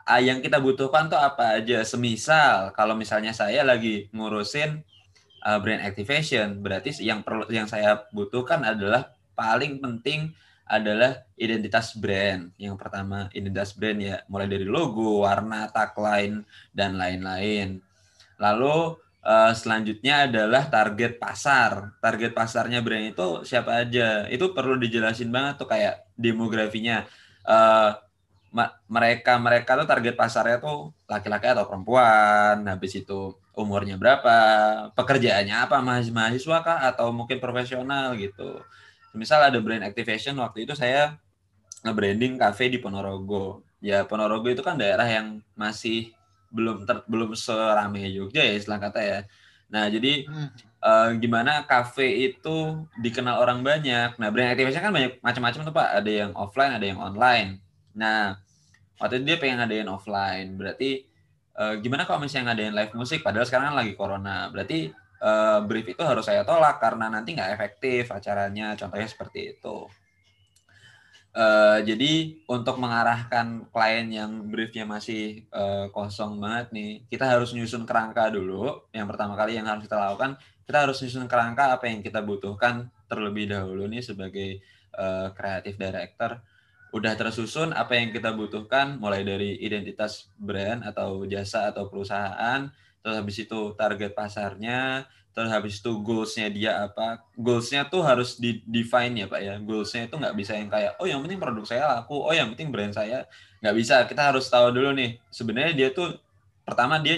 ah, 0.08 0.24
yang 0.24 0.40
kita 0.40 0.58
butuhkan 0.64 1.12
tuh 1.12 1.20
apa 1.20 1.62
aja. 1.62 1.84
Semisal 1.84 2.72
kalau 2.74 2.96
misalnya 2.96 3.36
saya 3.36 3.62
lagi 3.62 4.08
ngurusin 4.16 4.82
uh, 5.44 5.60
brand 5.60 5.84
activation 5.84 6.64
berarti 6.64 6.96
yang 7.04 7.22
perlu 7.22 7.46
yang 7.52 7.68
saya 7.68 8.08
butuhkan 8.16 8.64
adalah 8.64 9.12
paling 9.36 9.84
penting 9.84 10.32
adalah 10.68 11.28
identitas 11.36 11.94
brand. 11.96 12.52
Yang 12.56 12.76
pertama 12.80 13.28
identitas 13.36 13.76
brand 13.76 14.00
ya 14.00 14.16
mulai 14.32 14.48
dari 14.48 14.68
logo, 14.68 15.28
warna, 15.28 15.68
tagline 15.70 16.48
dan 16.72 16.96
lain-lain. 16.96 17.84
Lalu 18.40 18.98
uh, 19.24 19.52
selanjutnya 19.52 20.28
adalah 20.28 20.68
target 20.68 21.20
pasar. 21.20 21.96
Target 22.00 22.32
pasarnya 22.32 22.80
brand 22.80 23.12
itu 23.12 23.44
siapa 23.44 23.84
aja? 23.84 24.28
Itu 24.32 24.56
perlu 24.56 24.80
dijelasin 24.80 25.30
banget 25.30 25.64
tuh 25.64 25.70
kayak 25.70 26.08
demografinya. 26.16 27.08
Uh, 27.44 27.96
mereka 28.86 29.42
mereka 29.42 29.74
tuh 29.74 29.90
target 29.90 30.14
pasarnya 30.14 30.62
tuh 30.62 30.94
laki-laki 31.10 31.50
atau 31.50 31.66
perempuan 31.66 32.62
habis 32.70 32.94
itu 33.02 33.34
umurnya 33.58 33.98
berapa 33.98 34.38
pekerjaannya 34.94 35.58
apa 35.70 35.82
mahasiswa 35.82 36.58
kah 36.62 36.80
atau 36.94 37.10
mungkin 37.10 37.42
profesional 37.42 38.14
gitu 38.14 38.62
misal 39.14 39.40
ada 39.46 39.58
brand 39.62 39.86
activation 39.86 40.36
waktu 40.42 40.66
itu 40.66 40.74
saya 40.74 41.18
nge-branding 41.86 42.40
cafe 42.40 42.72
di 42.72 42.82
Ponorogo. 42.82 43.62
Ya 43.84 44.08
Ponorogo 44.08 44.48
itu 44.50 44.64
kan 44.66 44.80
daerah 44.80 45.06
yang 45.06 45.44
masih 45.54 46.16
belum 46.54 46.86
ter, 46.86 47.04
belum 47.10 47.34
serame 47.34 48.08
Jogja 48.14 48.42
ya 48.42 48.54
istilah 48.56 48.80
kata 48.80 49.00
ya. 49.02 49.20
Nah 49.74 49.90
jadi 49.90 50.26
hmm. 50.30 50.50
uh, 50.80 51.10
gimana 51.18 51.66
cafe 51.66 52.32
itu 52.32 52.88
dikenal 53.02 53.42
orang 53.42 53.66
banyak? 53.66 54.16
Nah 54.22 54.28
brand 54.32 54.54
activation 54.54 54.80
kan 54.80 54.94
banyak 54.94 55.20
macam-macam 55.20 55.62
tuh 55.66 55.74
pak. 55.76 55.88
Ada 56.02 56.12
yang 56.12 56.32
offline 56.38 56.74
ada 56.78 56.86
yang 56.86 57.00
online. 57.02 57.50
Nah 57.98 58.38
waktu 59.02 59.20
itu 59.20 59.34
dia 59.34 59.38
pengen 59.42 59.60
ngadain 59.60 59.90
offline. 59.90 60.56
Berarti 60.56 61.04
uh, 61.60 61.76
gimana 61.82 62.08
kalau 62.08 62.24
misalnya 62.24 62.54
ngadain 62.54 62.74
live 62.74 62.94
musik? 62.96 63.20
Padahal 63.26 63.50
sekarang 63.50 63.74
kan 63.74 63.78
lagi 63.84 63.94
corona. 63.98 64.48
Berarti 64.48 64.94
uh, 65.24 65.64
brief 65.64 65.88
itu 65.88 66.04
harus 66.04 66.28
saya 66.28 66.44
tolak 66.44 66.84
karena 66.84 67.08
nanti 67.08 67.32
nggak 67.32 67.56
efektif 67.56 68.12
acaranya 68.12 68.76
contohnya 68.76 69.08
seperti 69.08 69.56
itu 69.56 69.88
Uh, 71.34 71.82
jadi 71.82 72.46
untuk 72.46 72.78
mengarahkan 72.78 73.66
klien 73.74 74.06
yang 74.06 74.54
briefnya 74.54 74.86
masih 74.86 75.50
uh, 75.50 75.90
kosong 75.90 76.38
banget 76.38 76.70
nih, 76.70 76.92
kita 77.10 77.26
harus 77.26 77.58
nyusun 77.58 77.90
kerangka 77.90 78.30
dulu. 78.30 78.86
Yang 78.94 79.08
pertama 79.10 79.34
kali 79.34 79.58
yang 79.58 79.66
harus 79.66 79.90
kita 79.90 79.98
lakukan, 79.98 80.38
kita 80.70 80.86
harus 80.86 81.02
nyusun 81.02 81.26
kerangka 81.26 81.74
apa 81.74 81.90
yang 81.90 82.06
kita 82.06 82.22
butuhkan 82.22 82.86
terlebih 83.10 83.50
dahulu 83.50 83.90
nih 83.90 84.06
sebagai 84.06 84.62
kreatif 85.34 85.74
uh, 85.74 85.90
director 85.90 86.32
udah 86.94 87.18
tersusun 87.18 87.74
apa 87.74 87.98
yang 87.98 88.14
kita 88.14 88.30
butuhkan 88.38 89.02
mulai 89.02 89.26
dari 89.26 89.58
identitas 89.58 90.30
brand 90.38 90.86
atau 90.86 91.26
jasa 91.26 91.74
atau 91.74 91.90
perusahaan 91.90 92.70
terus 93.04 93.16
habis 93.20 93.36
itu 93.36 93.60
target 93.76 94.16
pasarnya 94.16 95.04
terus 95.34 95.50
habis 95.50 95.82
itu 95.82 95.92
goalsnya 96.06 96.48
dia 96.54 96.86
apa. 96.86 97.26
Goalsnya 97.34 97.90
tuh 97.90 98.06
harus 98.06 98.38
di 98.38 98.62
define 98.70 99.26
ya 99.26 99.28
pak 99.28 99.42
ya. 99.42 99.58
Goalsnya 99.58 100.06
itu 100.06 100.16
nggak 100.16 100.36
bisa 100.38 100.54
yang 100.54 100.70
kayak 100.70 100.94
oh 101.02 101.10
yang 101.10 101.20
penting 101.26 101.42
produk 101.42 101.66
saya 101.66 101.84
laku. 101.90 102.22
Oh 102.22 102.32
yang 102.32 102.54
penting 102.54 102.70
brand 102.70 102.94
saya. 102.94 103.26
Nggak 103.60 103.76
bisa. 103.76 103.96
Kita 104.06 104.30
harus 104.30 104.46
tahu 104.46 104.70
dulu 104.70 104.94
nih 104.94 105.18
sebenarnya 105.34 105.74
dia 105.74 105.90
tuh 105.90 106.22
pertama 106.62 107.02
dia 107.02 107.18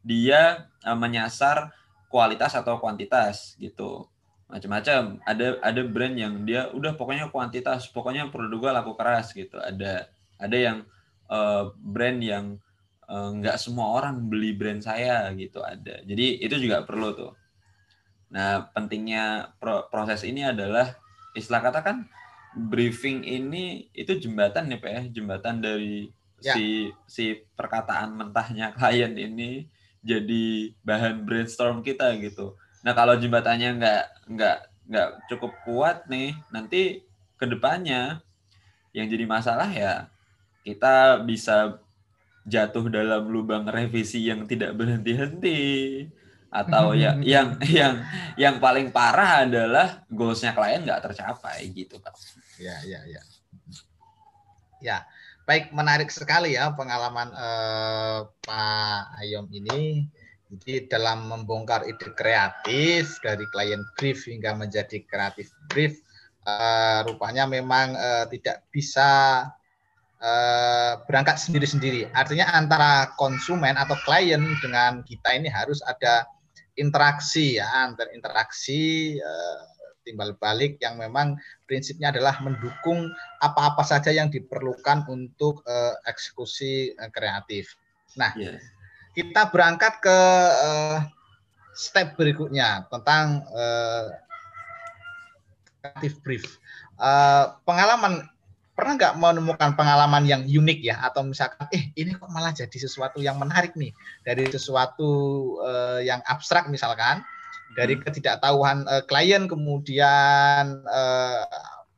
dia 0.00 0.40
uh, 0.88 0.96
menyasar 0.96 1.68
kualitas 2.08 2.56
atau 2.56 2.80
kuantitas 2.80 3.60
gitu. 3.60 4.08
Macam-macam 4.48 5.20
ada 5.28 5.60
ada 5.60 5.80
brand 5.84 6.16
yang 6.16 6.48
dia 6.48 6.72
udah 6.72 6.96
pokoknya 6.96 7.28
kuantitas. 7.28 7.92
Pokoknya 7.92 8.32
produk 8.32 8.56
gue 8.56 8.70
laku 8.72 8.92
keras 8.96 9.36
gitu. 9.36 9.60
Ada 9.60 10.08
ada 10.40 10.56
yang 10.56 10.88
uh, 11.28 11.68
brand 11.76 12.24
yang 12.24 12.56
nggak 13.08 13.56
semua 13.60 14.00
orang 14.00 14.16
beli 14.28 14.56
brand 14.56 14.80
saya 14.80 15.28
gitu 15.36 15.60
ada. 15.60 16.00
Jadi 16.04 16.40
itu 16.40 16.56
juga 16.56 16.82
perlu 16.82 17.12
tuh. 17.12 17.32
Nah 18.32 18.70
pentingnya 18.72 19.54
pro 19.60 19.86
proses 19.92 20.24
ini 20.24 20.42
adalah 20.44 20.96
istilah 21.36 21.60
kata 21.60 21.80
kan 21.84 22.08
briefing 22.54 23.26
ini 23.26 23.90
itu 23.92 24.16
jembatan 24.16 24.70
nih 24.70 24.78
pak 24.80 24.90
ya? 24.90 25.02
Jembatan 25.10 25.60
dari 25.60 26.08
ya. 26.40 26.54
si 26.54 26.90
si 27.04 27.24
perkataan 27.56 28.14
mentahnya 28.14 28.72
klien 28.72 29.12
ini 29.14 29.68
jadi 30.04 30.72
bahan 30.84 31.24
brainstorm 31.24 31.80
kita 31.80 32.12
gitu. 32.20 32.56
Nah 32.84 32.92
kalau 32.92 33.16
jembatannya 33.16 33.80
nggak 33.80 34.04
nggak 34.28 34.58
nggak 34.84 35.08
cukup 35.32 35.52
kuat 35.64 36.04
nih, 36.12 36.36
nanti 36.52 37.00
ke 37.40 37.48
depannya 37.48 38.20
yang 38.92 39.08
jadi 39.08 39.24
masalah 39.26 39.66
ya 39.72 40.06
kita 40.64 41.20
bisa 41.26 41.76
jatuh 42.44 42.92
dalam 42.92 43.24
lubang 43.28 43.64
revisi 43.64 44.28
yang 44.28 44.44
tidak 44.44 44.76
berhenti-henti 44.76 45.62
atau 46.52 46.94
ya 46.94 47.18
yang 47.36 47.58
yang 47.66 48.04
yang 48.38 48.56
paling 48.62 48.92
parah 48.94 49.48
adalah 49.48 50.04
goalsnya 50.12 50.54
klien 50.54 50.84
nggak 50.84 51.10
tercapai 51.10 51.68
gitu 51.72 51.98
pak. 51.98 52.14
Ya 52.60 52.76
ya 52.84 53.00
ya. 53.08 53.22
Ya 54.78 54.96
baik 55.44 55.72
menarik 55.76 56.08
sekali 56.08 56.56
ya 56.56 56.72
pengalaman 56.72 57.28
eh, 57.32 58.18
Pak 58.44 59.02
Ayom 59.20 59.48
ini 59.52 60.08
jadi 60.54 60.86
dalam 60.86 61.26
membongkar 61.26 61.82
ide 61.88 62.14
kreatif 62.14 63.18
dari 63.24 63.42
klien 63.50 63.82
brief 63.98 64.28
hingga 64.30 64.54
menjadi 64.54 65.02
kreatif 65.02 65.50
brief, 65.66 65.98
uh, 66.46 67.02
rupanya 67.02 67.48
memang 67.50 67.96
uh, 67.98 68.24
tidak 68.30 68.62
bisa 68.70 69.42
uh, 70.24 71.04
berangkat 71.04 71.36
sendiri-sendiri. 71.36 72.08
Artinya 72.16 72.48
antara 72.56 73.12
konsumen 73.20 73.76
atau 73.76 73.92
klien 74.08 74.40
dengan 74.64 75.04
kita 75.04 75.36
ini 75.36 75.52
harus 75.52 75.84
ada 75.84 76.24
interaksi 76.80 77.60
ya, 77.60 77.68
antar 77.84 78.08
interaksi 78.16 79.14
uh, 79.20 79.60
timbal 80.08 80.32
balik 80.40 80.80
yang 80.80 80.96
memang 80.96 81.36
prinsipnya 81.68 82.08
adalah 82.08 82.40
mendukung 82.40 83.12
apa-apa 83.44 83.84
saja 83.84 84.08
yang 84.12 84.32
diperlukan 84.32 85.04
untuk 85.12 85.60
uh, 85.68 85.92
eksekusi 86.08 86.96
uh, 86.96 87.12
kreatif. 87.12 87.76
Nah, 88.16 88.32
yeah 88.40 88.56
kita 89.14 89.48
berangkat 89.54 90.02
ke 90.02 90.18
uh, 90.58 90.98
step 91.72 92.18
berikutnya 92.18 92.90
tentang 92.90 93.46
uh, 93.54 94.10
kreatif 95.80 96.18
brief. 96.26 96.44
Uh, 96.98 97.54
pengalaman 97.62 98.26
pernah 98.74 98.98
nggak 98.98 99.14
menemukan 99.22 99.70
pengalaman 99.78 100.26
yang 100.26 100.42
unik 100.42 100.78
ya 100.82 100.98
atau 101.06 101.22
misalkan 101.22 101.70
eh 101.70 101.94
ini 101.94 102.18
kok 102.18 102.26
malah 102.34 102.50
jadi 102.50 102.74
sesuatu 102.74 103.22
yang 103.22 103.38
menarik 103.38 103.78
nih 103.78 103.94
dari 104.26 104.50
sesuatu 104.50 105.10
uh, 105.62 106.02
yang 106.02 106.18
abstrak 106.26 106.66
misalkan 106.66 107.22
dari 107.78 107.94
hmm. 107.94 108.02
ketidaktahuan 108.02 108.82
uh, 108.90 109.02
klien 109.06 109.46
kemudian 109.46 110.82
uh, 110.90 111.46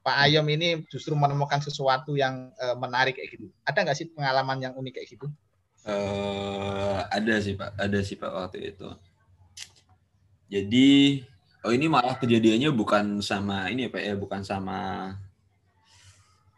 Pak 0.06 0.16
Ayom 0.22 0.46
ini 0.46 0.86
justru 0.86 1.18
menemukan 1.18 1.58
sesuatu 1.58 2.14
yang 2.14 2.54
uh, 2.62 2.78
menarik 2.78 3.18
kayak 3.18 3.34
gitu. 3.34 3.50
Ada 3.66 3.82
nggak 3.82 3.98
sih 3.98 4.06
pengalaman 4.14 4.62
yang 4.62 4.72
unik 4.78 5.02
kayak 5.02 5.08
gitu? 5.18 5.26
Uh, 5.82 7.02
ada 7.10 7.42
sih 7.42 7.58
pak, 7.58 7.74
ada 7.74 7.98
sih 8.06 8.14
pak 8.14 8.30
waktu 8.30 8.70
itu. 8.70 8.86
Jadi, 10.46 11.26
oh 11.66 11.74
ini 11.74 11.90
malah 11.90 12.14
kejadiannya 12.22 12.70
bukan 12.70 13.18
sama 13.18 13.66
ini 13.66 13.86
ya 13.86 13.90
pak 13.90 14.02
ya, 14.06 14.14
bukan 14.14 14.46
sama 14.46 14.78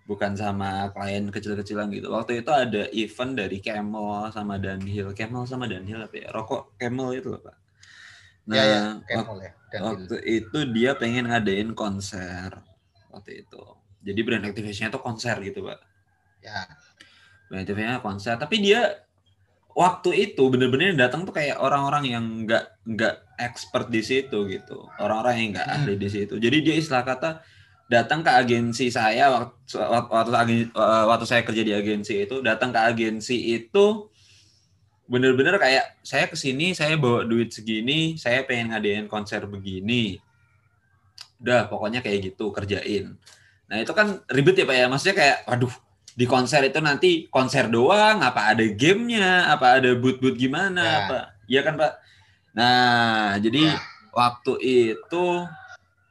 bukan 0.08 0.32
sama 0.32 0.88
klien 0.96 1.28
kecil-kecilan 1.28 1.92
gitu. 1.92 2.08
Waktu 2.08 2.40
itu 2.40 2.48
ada 2.48 2.88
event 2.96 3.32
dari 3.36 3.60
Camel 3.60 4.32
sama 4.32 4.56
Dunhill. 4.56 5.12
Camel 5.12 5.44
sama 5.44 5.68
Dunhill 5.68 6.00
apa 6.00 6.16
ya? 6.16 6.28
Rokok 6.32 6.80
Camel 6.80 7.20
itu 7.20 7.28
loh 7.36 7.44
pak. 7.44 7.56
Nah, 8.48 8.56
ya, 8.56 8.64
ya, 8.64 8.80
Camel 9.04 9.36
ya. 9.44 9.52
Waktu 9.84 10.16
itu 10.24 10.58
dia 10.72 10.96
pengen 10.96 11.28
ngadain 11.28 11.76
konser 11.76 12.56
waktu 13.12 13.44
itu. 13.44 13.62
Jadi 14.00 14.20
brand 14.24 14.48
activation-nya 14.48 14.96
tuh 14.96 15.04
konser 15.04 15.36
gitu 15.44 15.60
pak. 15.68 15.78
Ya 16.40 16.64
brand 17.48 17.64
activation 17.64 18.00
konser 18.04 18.36
tapi 18.36 18.60
dia 18.60 19.00
waktu 19.72 20.30
itu 20.30 20.52
bener-bener 20.52 20.94
datang 20.94 21.24
tuh 21.24 21.32
kayak 21.32 21.56
orang-orang 21.58 22.04
yang 22.04 22.24
nggak 22.44 22.64
nggak 22.84 23.14
expert 23.40 23.88
di 23.88 24.04
situ 24.04 24.44
gitu 24.52 24.84
orang-orang 25.00 25.34
yang 25.40 25.48
nggak 25.56 25.68
ahli 25.68 25.94
di 25.96 26.08
situ 26.12 26.36
jadi 26.36 26.56
dia 26.60 26.74
istilah 26.76 27.02
kata 27.08 27.40
datang 27.88 28.20
ke 28.20 28.28
agensi 28.28 28.92
saya 28.92 29.32
waktu 29.32 29.80
waktu 29.80 30.68
waktu 30.76 31.24
saya 31.24 31.40
kerja 31.40 31.64
di 31.64 31.72
agensi 31.72 32.28
itu 32.28 32.44
datang 32.44 32.68
ke 32.68 32.80
agensi 32.84 33.56
itu 33.56 34.12
bener-bener 35.08 35.56
kayak 35.56 35.96
saya 36.04 36.28
ke 36.28 36.36
sini 36.36 36.76
saya 36.76 37.00
bawa 37.00 37.24
duit 37.24 37.48
segini 37.48 38.20
saya 38.20 38.44
pengen 38.44 38.76
ngadain 38.76 39.08
konser 39.08 39.48
begini. 39.48 40.20
Udah 41.40 41.64
pokoknya 41.72 42.04
kayak 42.04 42.28
gitu 42.28 42.52
kerjain. 42.52 43.16
Nah 43.72 43.76
itu 43.80 43.92
kan 43.96 44.20
ribet 44.28 44.60
ya 44.60 44.68
pak 44.68 44.76
ya? 44.76 44.86
Maksudnya 44.92 45.16
kayak 45.16 45.38
waduh 45.48 45.74
di 46.12 46.26
konser 46.28 46.60
itu 46.68 46.80
nanti 46.84 47.10
konser 47.32 47.72
doang 47.72 48.20
apa 48.20 48.52
ada 48.52 48.64
gamenya 48.68 49.48
apa 49.48 49.80
ada 49.80 49.96
boot-boot 49.96 50.36
gimana 50.36 50.84
ya. 50.84 50.96
apa? 51.08 51.18
Iya 51.48 51.60
kan 51.64 51.74
pak? 51.80 51.92
Nah 52.52 53.40
jadi 53.40 53.64
ya. 53.64 53.80
waktu 54.12 54.52
itu 54.60 55.24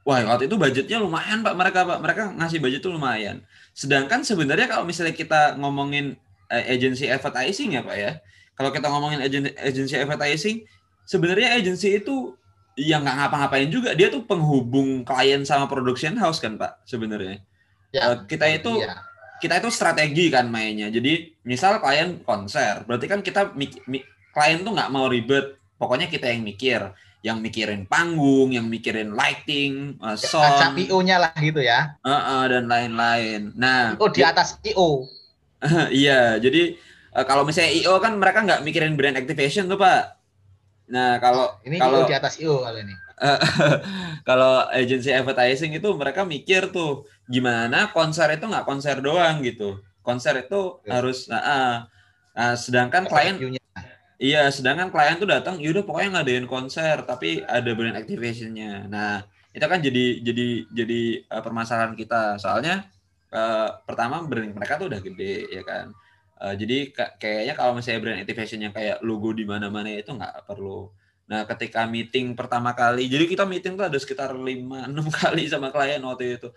wah 0.08 0.24
waktu 0.24 0.48
itu 0.48 0.56
budgetnya 0.56 1.04
lumayan 1.04 1.44
pak 1.44 1.54
mereka 1.60 1.84
pak 1.84 2.00
mereka 2.00 2.24
ngasih 2.32 2.64
budget 2.64 2.80
tuh 2.80 2.96
lumayan 2.96 3.44
sedangkan 3.76 4.24
sebenarnya 4.24 4.72
kalau 4.72 4.88
misalnya 4.88 5.12
kita 5.12 5.60
ngomongin 5.60 6.16
eh, 6.48 6.64
agency 6.72 7.12
advertising 7.12 7.76
ya 7.76 7.84
pak 7.84 7.98
ya 8.00 8.12
kalau 8.58 8.74
kita 8.74 8.90
ngomongin 8.90 9.22
agensi 9.22 9.94
advertising, 9.94 10.66
sebenarnya 11.06 11.62
agensi 11.62 12.02
itu 12.02 12.34
yang 12.74 13.06
nggak 13.06 13.18
ngapa-ngapain 13.22 13.70
juga. 13.70 13.94
Dia 13.94 14.10
tuh 14.10 14.26
penghubung 14.26 15.06
klien 15.06 15.46
sama 15.46 15.70
production 15.70 16.18
house 16.18 16.42
kan, 16.42 16.58
Pak, 16.58 16.82
sebenarnya. 16.90 17.46
Ya, 17.94 18.18
uh, 18.18 18.26
kita 18.26 18.50
itu 18.50 18.82
iya. 18.82 19.06
kita 19.38 19.62
itu 19.62 19.70
strategi 19.70 20.34
kan 20.34 20.50
mainnya. 20.50 20.90
Jadi 20.90 21.38
misal 21.46 21.78
klien 21.78 22.18
konser, 22.26 22.82
berarti 22.90 23.06
kan 23.06 23.22
kita 23.22 23.54
klien 24.34 24.60
tuh 24.66 24.74
nggak 24.74 24.90
mau 24.90 25.06
ribet. 25.06 25.54
Pokoknya 25.78 26.10
kita 26.10 26.34
yang 26.34 26.42
mikir, 26.42 26.82
yang 27.27 27.43
mikirin 27.43 27.84
panggung, 27.84 28.55
yang 28.55 28.72
mikirin 28.72 29.12
lighting, 29.12 30.00
uh, 30.00 30.15
sound, 30.15 30.79
PO-nya 30.79 31.19
lah 31.19 31.36
gitu 31.36 31.60
ya. 31.60 32.00
Uh, 32.00 32.15
uh, 32.15 32.43
dan 32.48 32.72
lain-lain. 32.72 33.51
Nah, 33.60 34.00
oh 34.00 34.07
di 34.07 34.24
atas 34.24 34.55
IO. 34.63 35.12
iya, 35.91 36.39
jadi 36.39 36.79
uh, 37.12 37.27
kalau 37.27 37.43
misalnya 37.43 37.75
IO 37.75 38.00
kan 38.00 38.15
mereka 38.15 38.48
nggak 38.48 38.63
mikirin 38.63 38.96
brand 38.96 39.19
activation 39.19 39.67
tuh 39.67 39.75
pak. 39.75 40.15
Nah 40.88 41.19
kalau 41.19 41.51
ini 41.67 41.84
kalau 41.84 42.07
di 42.07 42.15
atas 42.15 42.39
IO 42.39 42.63
kalau 42.63 42.79
ini. 42.79 42.96
kalau 44.29 44.69
agency 44.72 45.10
advertising 45.10 45.74
itu 45.74 45.89
mereka 45.98 46.22
mikir 46.22 46.69
tuh 46.69 47.10
gimana 47.25 47.89
konser 47.89 48.29
itu 48.31 48.48
nggak 48.48 48.63
konser 48.63 49.03
doang 49.03 49.43
gitu. 49.43 49.84
Konser 50.00 50.48
itu 50.48 50.79
ya. 50.88 51.01
harus 51.01 51.27
nah, 51.27 51.43
uh, 51.43 51.75
nah 52.38 52.53
sedangkan 52.55 53.03
klien 53.10 53.36
Iya, 54.17 54.50
sedangkan 54.50 54.89
klien 54.89 55.21
tuh 55.21 55.29
datang, 55.29 55.62
yaudah 55.62 55.86
pokoknya 55.86 56.09
ngadain 56.21 56.50
konser, 56.50 57.05
tapi 57.05 57.45
ada 57.45 57.69
brand 57.77 57.93
activationnya. 57.93 58.89
Nah, 58.89 59.21
itu 59.53 59.62
kan 59.62 59.77
jadi 59.77 60.05
jadi 60.25 60.47
jadi 60.74 61.01
uh, 61.29 61.41
permasalahan 61.45 61.93
kita. 61.93 62.41
Soalnya 62.41 62.89
uh, 63.29 63.69
pertama 63.86 64.25
brand 64.25 64.57
mereka 64.57 64.81
tuh 64.81 64.89
udah 64.89 65.01
gede, 65.05 65.45
ya 65.53 65.62
kan. 65.62 65.93
Uh, 66.38 66.53
jadi 66.57 66.89
kayaknya 67.21 67.53
kalau 67.53 67.77
misalnya 67.77 68.01
brand 68.01 68.19
activation 68.25 68.65
kayak 68.74 68.97
logo 69.05 69.38
di 69.38 69.45
mana-mana 69.45 69.93
itu 69.93 70.09
nggak 70.09 70.50
perlu. 70.50 70.89
Nah, 71.29 71.45
ketika 71.45 71.86
meeting 71.86 72.33
pertama 72.33 72.74
kali, 72.74 73.05
jadi 73.05 73.27
kita 73.29 73.43
meeting 73.45 73.77
tuh 73.77 73.86
ada 73.86 74.00
sekitar 74.01 74.33
5 74.33 74.47
6 74.47 75.13
kali 75.21 75.43
sama 75.45 75.69
klien 75.69 76.01
waktu 76.01 76.41
itu. 76.41 76.50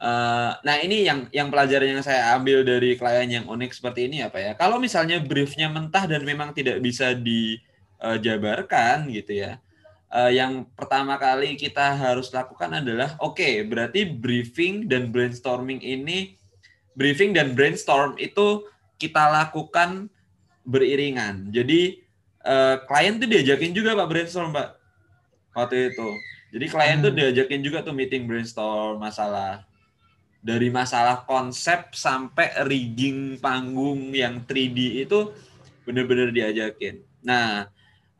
Uh, 0.00 0.56
nah, 0.64 0.80
ini 0.80 1.04
yang 1.04 1.28
yang 1.28 1.52
pelajaran 1.52 2.00
yang 2.00 2.00
saya 2.00 2.32
ambil 2.32 2.64
dari 2.64 2.96
klien 2.96 3.28
yang 3.28 3.44
unik 3.44 3.76
seperti 3.76 4.08
ini 4.08 4.24
apa 4.24 4.40
ya? 4.40 4.52
Kalau 4.56 4.80
misalnya 4.80 5.20
briefnya 5.20 5.68
mentah 5.68 6.08
dan 6.08 6.24
memang 6.24 6.56
tidak 6.56 6.80
bisa 6.80 7.12
dijabarkan 7.12 9.12
gitu 9.12 9.44
ya. 9.44 9.60
Uh, 10.08 10.32
yang 10.32 10.64
pertama 10.72 11.20
kali 11.20 11.54
kita 11.54 12.00
harus 12.00 12.32
lakukan 12.32 12.80
adalah 12.80 13.12
oke, 13.20 13.38
okay, 13.38 13.60
berarti 13.60 14.08
briefing 14.08 14.88
dan 14.88 15.12
brainstorming 15.12 15.84
ini 15.84 16.40
briefing 16.96 17.36
dan 17.36 17.54
brainstorm 17.54 18.16
itu 18.16 18.66
kita 18.96 19.30
lakukan 19.30 20.08
beriringan. 20.64 21.52
Jadi 21.52 22.00
uh, 22.44 22.80
klien 22.88 23.20
tuh 23.20 23.28
diajakin 23.28 23.72
juga 23.76 23.96
Pak 23.96 24.08
brainstorm 24.08 24.56
Pak 24.56 24.68
waktu 25.56 25.92
itu. 25.92 26.08
Jadi 26.50 26.66
klien 26.66 26.98
hmm. 26.98 27.04
tuh 27.04 27.12
diajakin 27.14 27.60
juga 27.62 27.78
tuh 27.84 27.94
meeting 27.94 28.26
brainstorm 28.26 28.98
masalah 28.98 29.62
dari 30.40 30.72
masalah 30.72 31.28
konsep 31.28 31.92
sampai 31.92 32.64
rigging 32.64 33.36
panggung 33.38 34.16
yang 34.16 34.44
3D 34.48 35.04
itu 35.04 35.32
bener-bener 35.84 36.32
diajakin. 36.32 37.04
Nah, 37.20 37.68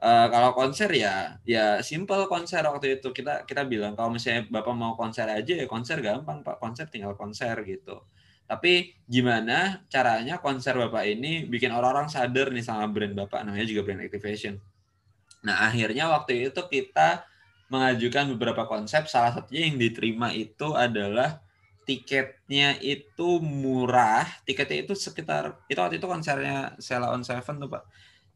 uh, 0.00 0.26
kalau 0.28 0.52
konser 0.52 0.92
ya 0.92 1.40
ya 1.48 1.80
simple 1.80 2.28
konser 2.28 2.60
waktu 2.68 3.00
itu 3.00 3.08
kita 3.16 3.48
kita 3.48 3.64
bilang 3.64 3.96
kalau 3.96 4.12
misalnya 4.12 4.44
Bapak 4.52 4.74
mau 4.76 4.92
konser 5.00 5.28
aja 5.32 5.52
ya 5.56 5.64
konser 5.64 6.04
gampang 6.04 6.44
Pak, 6.44 6.60
konser 6.60 6.92
tinggal 6.92 7.16
konser 7.16 7.56
gitu. 7.64 8.04
Tapi 8.44 8.98
gimana 9.08 9.86
caranya 9.88 10.42
konser 10.42 10.76
Bapak 10.76 11.08
ini 11.08 11.48
bikin 11.48 11.72
orang-orang 11.72 12.12
sadar 12.12 12.52
nih 12.52 12.64
sama 12.64 12.84
brand 12.90 13.16
Bapak 13.16 13.48
namanya 13.48 13.64
juga 13.64 13.88
brand 13.88 14.04
activation. 14.04 14.60
Nah, 15.40 15.64
akhirnya 15.72 16.12
waktu 16.12 16.52
itu 16.52 16.60
kita 16.68 17.24
mengajukan 17.72 18.28
beberapa 18.36 18.68
konsep. 18.68 19.08
Salah 19.08 19.32
satunya 19.32 19.70
yang 19.70 19.80
diterima 19.80 20.34
itu 20.34 20.76
adalah 20.76 21.40
tiketnya 21.88 22.76
itu 22.80 23.38
murah. 23.40 24.28
Tiketnya 24.44 24.84
itu 24.88 24.94
sekitar 24.96 25.58
itu 25.66 25.78
waktu 25.78 25.98
itu 26.00 26.06
konsernya 26.06 26.76
Sela 26.80 27.12
on 27.12 27.22
Seven 27.26 27.60
tuh, 27.60 27.68
Pak. 27.68 27.82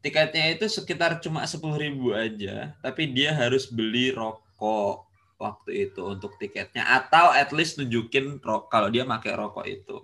Tiketnya 0.05 0.53
itu 0.53 0.69
sekitar 0.69 1.17
cuma 1.17 1.45
sepuluh 1.49 1.81
ribu 1.81 2.13
aja, 2.13 2.77
tapi 2.85 3.09
dia 3.09 3.33
harus 3.33 3.65
beli 3.65 4.13
rokok 4.13 5.05
waktu 5.35 5.91
itu 5.91 6.01
untuk 6.05 6.39
tiketnya 6.39 6.87
atau 6.87 7.31
at 7.35 7.51
least 7.51 7.75
nunjukin 7.75 8.39
rok 8.39 8.71
kalau 8.71 8.87
dia 8.87 9.03
pakai 9.03 9.35
rokok 9.35 9.67
itu 9.67 9.97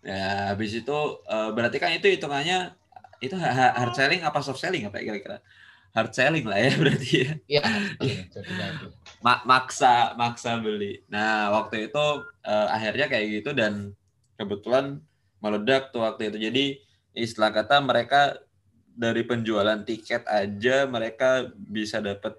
ya 0.00 0.56
habis 0.56 0.72
itu 0.72 0.96
uh, 1.28 1.52
berarti 1.52 1.76
kan 1.76 1.92
itu 1.92 2.08
hitungannya 2.08 2.72
itu 3.20 3.36
hard 3.36 3.92
selling 3.92 4.24
apa 4.24 4.40
soft 4.40 4.60
selling 4.64 4.88
apa 4.88 4.96
kira-kira 5.04 5.44
hard 5.90 6.12
selling 6.14 6.46
lah 6.46 6.58
ya 6.58 6.70
berarti 6.80 7.10
ya. 7.10 7.32
Iya. 7.50 7.62
Mak 9.20 9.40
maksa 9.44 10.14
maksa 10.14 10.56
beli. 10.62 11.02
Nah 11.10 11.50
waktu 11.54 11.90
itu 11.90 12.04
uh, 12.46 12.68
akhirnya 12.70 13.06
kayak 13.10 13.26
gitu 13.40 13.50
dan 13.52 13.94
kebetulan 14.38 15.02
meledak 15.42 15.90
tuh 15.90 16.06
waktu 16.06 16.30
itu. 16.30 16.38
Jadi 16.38 16.64
istilah 17.14 17.50
kata 17.50 17.82
mereka 17.82 18.38
dari 18.94 19.24
penjualan 19.24 19.80
tiket 19.82 20.26
aja 20.28 20.84
mereka 20.86 21.48
bisa 21.56 21.98
dapat 21.98 22.36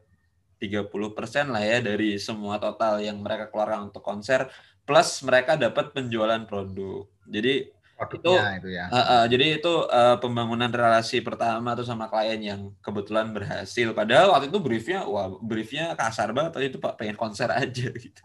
30% 0.61 1.49
lah 1.49 1.63
ya 1.65 1.81
dari 1.81 2.21
semua 2.21 2.61
total 2.61 3.01
yang 3.01 3.17
mereka 3.17 3.49
keluarkan 3.49 3.89
untuk 3.89 4.05
konser 4.05 4.45
plus 4.85 5.25
mereka 5.25 5.57
dapat 5.57 5.89
penjualan 5.89 6.45
produk. 6.45 7.09
Jadi 7.25 7.80
itu, 8.09 8.33
itu 8.33 8.69
ya. 8.73 8.85
Uh, 8.89 8.97
uh, 8.97 9.23
jadi 9.29 9.61
itu 9.61 9.73
uh, 9.85 10.17
pembangunan 10.17 10.73
relasi 10.73 11.21
pertama 11.21 11.77
tuh 11.77 11.85
sama 11.85 12.09
klien 12.09 12.41
yang 12.41 12.61
kebetulan 12.81 13.29
berhasil. 13.29 13.93
Padahal 13.93 14.33
waktu 14.33 14.49
itu 14.49 14.57
briefnya, 14.57 15.05
wah 15.05 15.29
briefnya 15.37 15.93
kasar 15.93 16.33
banget. 16.33 16.57
Tadi 16.57 16.65
itu 16.73 16.79
pak 16.81 16.97
pengen 16.97 17.13
konser 17.13 17.53
aja 17.61 17.87
gitu. 17.93 18.21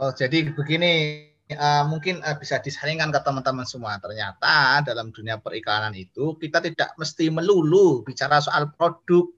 Oh 0.00 0.12
jadi 0.16 0.56
begini, 0.56 1.26
uh, 1.52 1.84
mungkin 1.84 2.24
uh, 2.24 2.36
bisa 2.40 2.56
disaringkan 2.64 3.12
ke 3.12 3.20
teman-teman 3.20 3.68
semua. 3.68 4.00
Ternyata 4.00 4.80
dalam 4.80 5.12
dunia 5.12 5.36
periklanan 5.36 5.92
itu 5.92 6.40
kita 6.40 6.64
tidak 6.64 6.96
mesti 6.96 7.28
melulu 7.28 8.00
bicara 8.00 8.40
soal 8.40 8.72
produk 8.72 9.28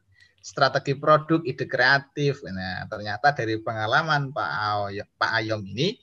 strategi 0.42 0.98
produk, 0.98 1.40
ide 1.46 1.70
kreatif. 1.70 2.42
Nah, 2.42 2.84
ternyata 2.90 3.30
dari 3.30 3.62
pengalaman 3.62 4.34
Pak 4.34 4.50
Ayom, 4.50 5.06
Pak 5.14 5.30
Ayom 5.38 5.62
ini 5.62 5.94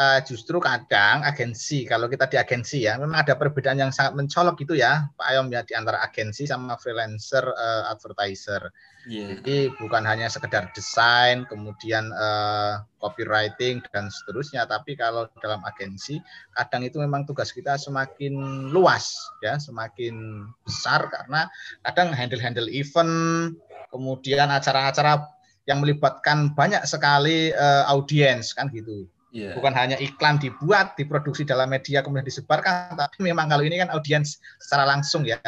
uh, 0.00 0.18
justru 0.24 0.56
kadang 0.56 1.20
agensi 1.20 1.84
kalau 1.84 2.08
kita 2.08 2.24
di 2.32 2.40
agensi 2.40 2.88
ya 2.88 2.96
memang 2.96 3.20
ada 3.20 3.36
perbedaan 3.36 3.76
yang 3.76 3.92
sangat 3.92 4.16
mencolok 4.16 4.56
gitu 4.64 4.72
ya 4.80 5.12
Pak 5.20 5.26
Ayom 5.28 5.52
ya 5.52 5.60
di 5.60 5.76
antara 5.76 6.00
agensi 6.00 6.48
sama 6.48 6.80
freelancer 6.80 7.44
uh, 7.44 7.92
advertiser. 7.92 8.72
Yeah. 9.08 9.40
Jadi 9.40 9.72
bukan 9.80 10.04
hanya 10.04 10.28
sekedar 10.28 10.68
desain, 10.76 11.48
kemudian 11.48 12.12
uh, 12.12 12.84
copywriting 13.00 13.80
dan 13.88 14.12
seterusnya, 14.12 14.68
tapi 14.68 14.92
kalau 14.92 15.24
dalam 15.40 15.64
agensi 15.64 16.20
kadang 16.52 16.84
itu 16.84 17.00
memang 17.00 17.24
tugas 17.24 17.48
kita 17.48 17.80
semakin 17.80 18.68
luas 18.68 19.16
ya, 19.40 19.56
semakin 19.56 20.44
besar 20.68 21.08
karena 21.08 21.48
kadang 21.80 22.12
handle-handle 22.12 22.68
event, 22.68 23.56
kemudian 23.88 24.52
acara-acara 24.52 25.24
yang 25.64 25.80
melibatkan 25.80 26.52
banyak 26.52 26.84
sekali 26.84 27.56
uh, 27.56 27.88
audiens 27.88 28.52
kan 28.52 28.68
gitu. 28.68 29.08
Yeah. 29.30 29.54
Bukan 29.54 29.70
hanya 29.78 29.94
iklan 29.94 30.42
dibuat, 30.42 30.98
diproduksi 30.98 31.46
dalam 31.46 31.70
media 31.70 32.02
kemudian 32.02 32.26
disebarkan, 32.26 32.98
tapi 32.98 33.22
memang 33.22 33.46
kalau 33.46 33.62
ini 33.62 33.78
kan 33.78 33.86
audiens 33.94 34.42
secara 34.58 34.82
langsung 34.82 35.22
ya 35.22 35.38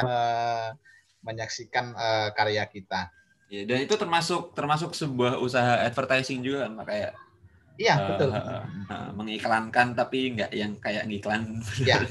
menyaksikan 1.23 1.95
uh, 1.95 2.29
karya 2.35 2.63
kita. 2.71 3.11
Ya, 3.53 3.69
dan 3.69 3.85
itu 3.85 3.95
termasuk 3.99 4.55
termasuk 4.57 4.95
sebuah 4.95 5.37
usaha 5.43 5.83
advertising 5.85 6.41
juga 6.41 6.71
kan 6.71 6.83
kayak 6.87 7.13
Iya 7.81 7.95
uh, 7.97 8.07
betul. 8.15 8.31
Uh, 8.31 8.63
uh, 8.93 9.11
mengiklankan 9.17 9.97
tapi 9.97 10.37
nggak 10.37 10.53
yang 10.53 10.77
kayak 10.77 11.09
ngiklan. 11.09 11.65
Iya 11.81 12.05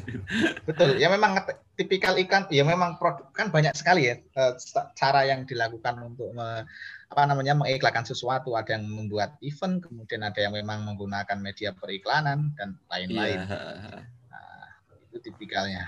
betul. 0.66 0.98
Ya 0.98 1.08
memang 1.08 1.38
tipikal 1.78 2.18
ikan. 2.26 2.50
Ya 2.50 2.66
memang 2.66 2.98
produk 2.98 3.30
kan 3.30 3.54
banyak 3.54 3.78
sekali 3.78 4.10
ya 4.10 4.16
cara 4.98 5.22
yang 5.30 5.46
dilakukan 5.46 6.02
untuk 6.02 6.34
me, 6.34 6.66
apa 7.12 7.28
namanya 7.28 7.52
mengiklankan 7.60 8.08
sesuatu. 8.08 8.56
Ada 8.56 8.80
yang 8.80 8.88
membuat 8.88 9.36
event, 9.44 9.84
kemudian 9.84 10.24
ada 10.24 10.40
yang 10.40 10.56
memang 10.56 10.88
menggunakan 10.88 11.36
media 11.44 11.76
periklanan 11.76 12.56
dan 12.56 12.80
lain-lain. 12.88 13.44
Yeah. 13.44 14.08
Nah, 14.32 14.66
itu 15.12 15.20
tipikalnya. 15.28 15.84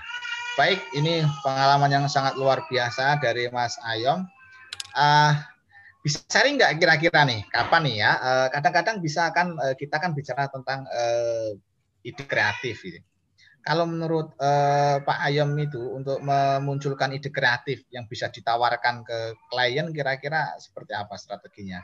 Baik, 0.60 0.84
ini 0.92 1.24
pengalaman 1.40 1.90
yang 1.90 2.04
sangat 2.06 2.36
luar 2.36 2.62
biasa 2.68 3.18
dari 3.24 3.48
Mas 3.48 3.80
Ayom. 3.82 4.28
Uh, 4.94 5.34
bisa 6.04 6.20
sharing 6.28 6.60
nggak 6.60 6.76
kira-kira 6.78 7.24
nih 7.24 7.40
kapan 7.48 7.82
nih 7.88 7.96
ya? 8.04 8.12
Uh, 8.20 8.46
kadang-kadang 8.52 9.00
bisa 9.00 9.32
kan 9.32 9.56
uh, 9.56 9.74
kita 9.74 9.96
kan 9.96 10.12
bicara 10.12 10.46
tentang 10.52 10.84
uh, 10.86 11.56
ide 12.04 12.22
kreatif 12.28 12.84
gitu. 12.84 13.00
Kalau 13.64 13.88
menurut 13.88 14.36
uh, 14.36 15.00
Pak 15.00 15.18
Ayom 15.24 15.56
itu 15.56 15.80
untuk 15.80 16.20
memunculkan 16.20 17.16
ide 17.16 17.32
kreatif 17.32 17.88
yang 17.88 18.04
bisa 18.04 18.28
ditawarkan 18.28 19.00
ke 19.00 19.32
klien 19.48 19.88
kira-kira 19.88 20.52
seperti 20.60 20.92
apa 20.92 21.16
strateginya? 21.16 21.80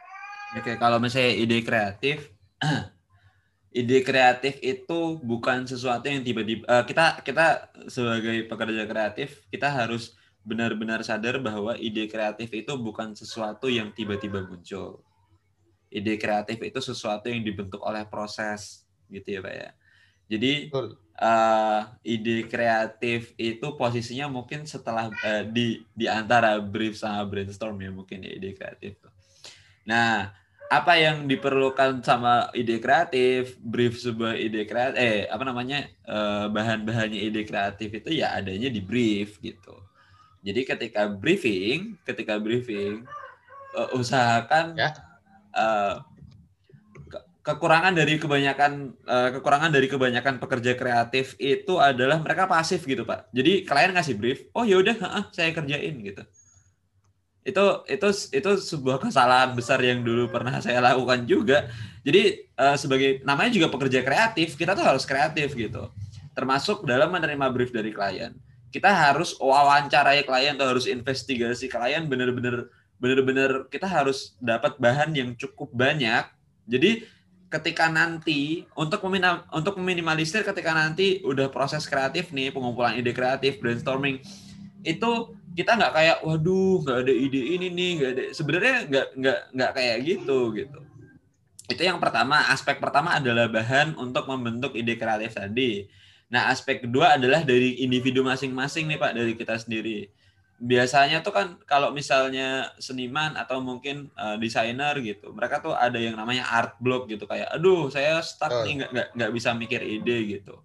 Oke, 0.60 0.76
kalau 0.76 1.00
misalnya 1.00 1.40
ide 1.40 1.64
kreatif 1.64 2.28
ide 3.80 4.04
kreatif 4.04 4.60
itu 4.60 5.16
bukan 5.24 5.64
sesuatu 5.64 6.04
yang 6.04 6.20
tiba-tiba 6.20 6.68
uh, 6.68 6.84
kita 6.84 7.24
kita 7.24 7.72
sebagai 7.88 8.44
pekerja 8.44 8.84
kreatif 8.84 9.46
kita 9.48 9.72
harus 9.72 10.20
benar-benar 10.44 11.00
sadar 11.00 11.40
bahwa 11.40 11.76
ide 11.80 12.04
kreatif 12.12 12.52
itu 12.52 12.76
bukan 12.76 13.16
sesuatu 13.16 13.72
yang 13.72 13.88
tiba-tiba 13.96 14.44
muncul. 14.44 15.00
Ide 15.88 16.20
kreatif 16.20 16.60
itu 16.60 16.80
sesuatu 16.84 17.32
yang 17.32 17.40
dibentuk 17.40 17.80
oleh 17.80 18.04
proses 18.04 18.84
gitu 19.08 19.38
ya 19.38 19.40
Pak 19.40 19.54
ya. 19.56 19.70
Jadi 20.30 20.70
uh, 21.18 21.80
ide 22.06 22.46
kreatif 22.46 23.34
itu 23.34 23.66
posisinya 23.74 24.30
mungkin 24.30 24.62
setelah 24.62 25.10
uh, 25.10 25.42
di 25.42 25.82
di 25.90 26.06
antara 26.06 26.62
brief 26.62 26.94
sama 26.94 27.26
brainstorm 27.26 27.82
ya 27.82 27.90
mungkin 27.90 28.22
ya 28.22 28.32
ide 28.38 28.54
kreatif. 28.54 28.94
Nah, 29.90 30.30
apa 30.70 30.92
yang 30.94 31.26
diperlukan 31.26 31.98
sama 32.06 32.46
ide 32.54 32.78
kreatif, 32.78 33.58
brief 33.58 33.98
sebuah 33.98 34.38
ide 34.38 34.62
kreatif, 34.70 34.96
eh 35.02 35.26
apa 35.26 35.42
namanya 35.42 35.90
eh, 36.06 36.46
bahan-bahannya 36.46 37.26
ide 37.26 37.42
kreatif 37.42 37.90
itu 37.90 38.22
ya 38.22 38.38
adanya 38.38 38.70
di 38.70 38.78
brief 38.78 39.42
gitu. 39.42 39.74
Jadi 40.46 40.62
ketika 40.62 41.10
briefing, 41.10 41.98
ketika 42.06 42.40
briefing 42.40 43.04
uh, 43.76 43.92
usahakan 43.92 44.72
ya. 44.72 44.88
uh, 45.52 46.00
kekurangan 47.40 47.96
dari 47.96 48.20
kebanyakan 48.20 48.92
uh, 49.08 49.28
kekurangan 49.40 49.72
dari 49.72 49.88
kebanyakan 49.88 50.36
pekerja 50.36 50.76
kreatif 50.76 51.40
itu 51.40 51.80
adalah 51.80 52.20
mereka 52.20 52.44
pasif 52.44 52.84
gitu 52.84 53.08
pak. 53.08 53.32
Jadi 53.32 53.64
klien 53.64 53.92
ngasih 53.96 54.14
brief, 54.20 54.38
oh 54.52 54.64
ya 54.68 54.76
udah, 54.76 54.96
saya 55.32 55.50
kerjain 55.56 55.96
gitu. 56.04 56.22
Itu 57.40 57.88
itu 57.88 58.08
itu 58.36 58.50
sebuah 58.60 59.00
kesalahan 59.00 59.56
besar 59.56 59.80
yang 59.80 60.04
dulu 60.04 60.28
pernah 60.28 60.60
saya 60.60 60.84
lakukan 60.84 61.24
juga. 61.24 61.72
Jadi 62.04 62.52
uh, 62.60 62.76
sebagai 62.76 63.24
namanya 63.24 63.56
juga 63.56 63.72
pekerja 63.72 64.04
kreatif 64.04 64.60
kita 64.60 64.76
tuh 64.76 64.84
harus 64.84 65.08
kreatif 65.08 65.56
gitu. 65.56 65.88
Termasuk 66.36 66.84
dalam 66.84 67.08
menerima 67.08 67.48
brief 67.48 67.72
dari 67.72 67.90
klien. 67.96 68.36
Kita 68.70 68.92
harus 68.92 69.34
wawancarai 69.40 70.22
klien 70.28 70.54
atau 70.54 70.76
harus 70.76 70.84
investigasi 70.86 71.72
klien 71.72 72.04
bener-bener 72.04 72.68
bener-bener 73.00 73.64
kita 73.72 73.88
harus 73.88 74.36
dapat 74.36 74.76
bahan 74.76 75.16
yang 75.16 75.32
cukup 75.32 75.72
banyak. 75.72 76.28
Jadi 76.68 77.08
ketika 77.50 77.90
nanti 77.90 78.64
untuk 78.78 79.02
meminim, 79.10 79.42
untuk 79.50 79.74
meminimalisir 79.82 80.46
ketika 80.46 80.70
nanti 80.70 81.18
udah 81.26 81.50
proses 81.50 81.82
kreatif 81.90 82.30
nih 82.30 82.54
pengumpulan 82.54 82.94
ide 82.94 83.10
kreatif 83.10 83.58
brainstorming 83.58 84.22
itu 84.86 85.10
kita 85.58 85.74
nggak 85.74 85.92
kayak 85.92 86.18
waduh 86.22 86.78
nggak 86.86 86.98
ada 87.04 87.12
ide 87.12 87.58
ini 87.58 87.66
nih 87.74 87.90
nggak 87.98 88.10
ada 88.14 88.24
sebenarnya 88.30 88.76
nggak 88.86 89.06
nggak 89.18 89.40
nggak 89.50 89.70
kayak 89.74 89.96
gitu 90.06 90.38
gitu. 90.54 90.80
Itu 91.70 91.82
yang 91.86 91.98
pertama. 91.98 92.50
Aspek 92.50 92.78
pertama 92.78 93.18
adalah 93.18 93.50
bahan 93.50 93.98
untuk 93.98 94.30
membentuk 94.30 94.78
ide 94.78 94.94
kreatif 94.94 95.34
tadi. 95.34 95.90
Nah 96.30 96.54
aspek 96.54 96.86
kedua 96.86 97.18
adalah 97.18 97.42
dari 97.42 97.82
individu 97.82 98.22
masing-masing 98.22 98.86
nih 98.86 98.98
pak 99.02 99.12
dari 99.18 99.34
kita 99.34 99.58
sendiri 99.58 100.06
biasanya 100.60 101.24
tuh 101.24 101.32
kan 101.32 101.56
kalau 101.64 101.88
misalnya 101.88 102.68
seniman 102.76 103.32
atau 103.32 103.64
mungkin 103.64 104.12
uh, 104.12 104.36
desainer 104.36 104.92
gitu 105.00 105.32
mereka 105.32 105.64
tuh 105.64 105.72
ada 105.72 105.96
yang 105.96 106.20
namanya 106.20 106.44
art 106.52 106.76
block 106.84 107.08
gitu 107.08 107.24
kayak 107.24 107.48
aduh 107.48 107.88
saya 107.88 108.20
stuck 108.20 108.52
nih 108.68 108.84
nggak 108.84 109.16
nggak 109.16 109.32
bisa 109.32 109.56
mikir 109.56 109.80
ide 109.80 110.36
gitu 110.36 110.60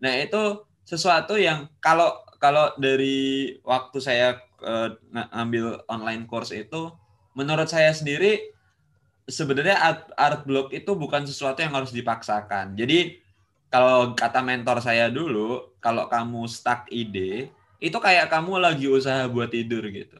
nah 0.00 0.16
itu 0.16 0.64
sesuatu 0.88 1.36
yang 1.36 1.68
kalau 1.80 2.24
kalau 2.44 2.76
dari 2.76 3.56
waktu 3.64 3.98
saya 4.04 4.36
uh, 4.60 4.92
ngambil 5.32 5.80
online 5.88 6.28
course 6.28 6.52
itu, 6.52 6.92
menurut 7.32 7.64
saya 7.72 7.88
sendiri 7.96 8.52
sebenarnya 9.24 9.80
art, 9.80 10.12
art 10.12 10.40
block 10.44 10.68
itu 10.76 10.92
bukan 10.92 11.24
sesuatu 11.24 11.64
yang 11.64 11.72
harus 11.72 11.88
dipaksakan. 11.88 12.76
Jadi 12.76 13.16
kalau 13.72 14.12
kata 14.12 14.44
mentor 14.44 14.84
saya 14.84 15.08
dulu, 15.08 15.72
kalau 15.80 16.04
kamu 16.12 16.44
stuck 16.44 16.84
ide, 16.92 17.48
itu 17.84 17.98
kayak 18.00 18.32
kamu 18.32 18.56
lagi 18.56 18.88
usaha 18.88 19.28
buat 19.28 19.52
tidur 19.52 19.84
gitu. 19.92 20.16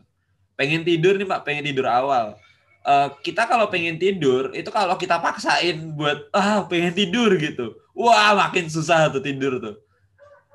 Pengen 0.52 0.84
tidur 0.84 1.16
nih 1.16 1.24
Pak, 1.24 1.40
pengen 1.48 1.64
tidur 1.64 1.88
awal. 1.88 2.36
Uh, 2.84 3.08
kita 3.24 3.48
kalau 3.48 3.72
pengen 3.72 3.96
tidur, 3.96 4.52
itu 4.52 4.68
kalau 4.68 5.00
kita 5.00 5.16
paksain 5.16 5.96
buat 5.96 6.28
ah 6.36 6.68
pengen 6.68 6.92
tidur 6.92 7.32
gitu. 7.40 7.72
Wah, 7.96 8.36
makin 8.36 8.68
susah 8.68 9.08
tuh 9.08 9.24
tidur 9.24 9.56
tuh. 9.56 9.80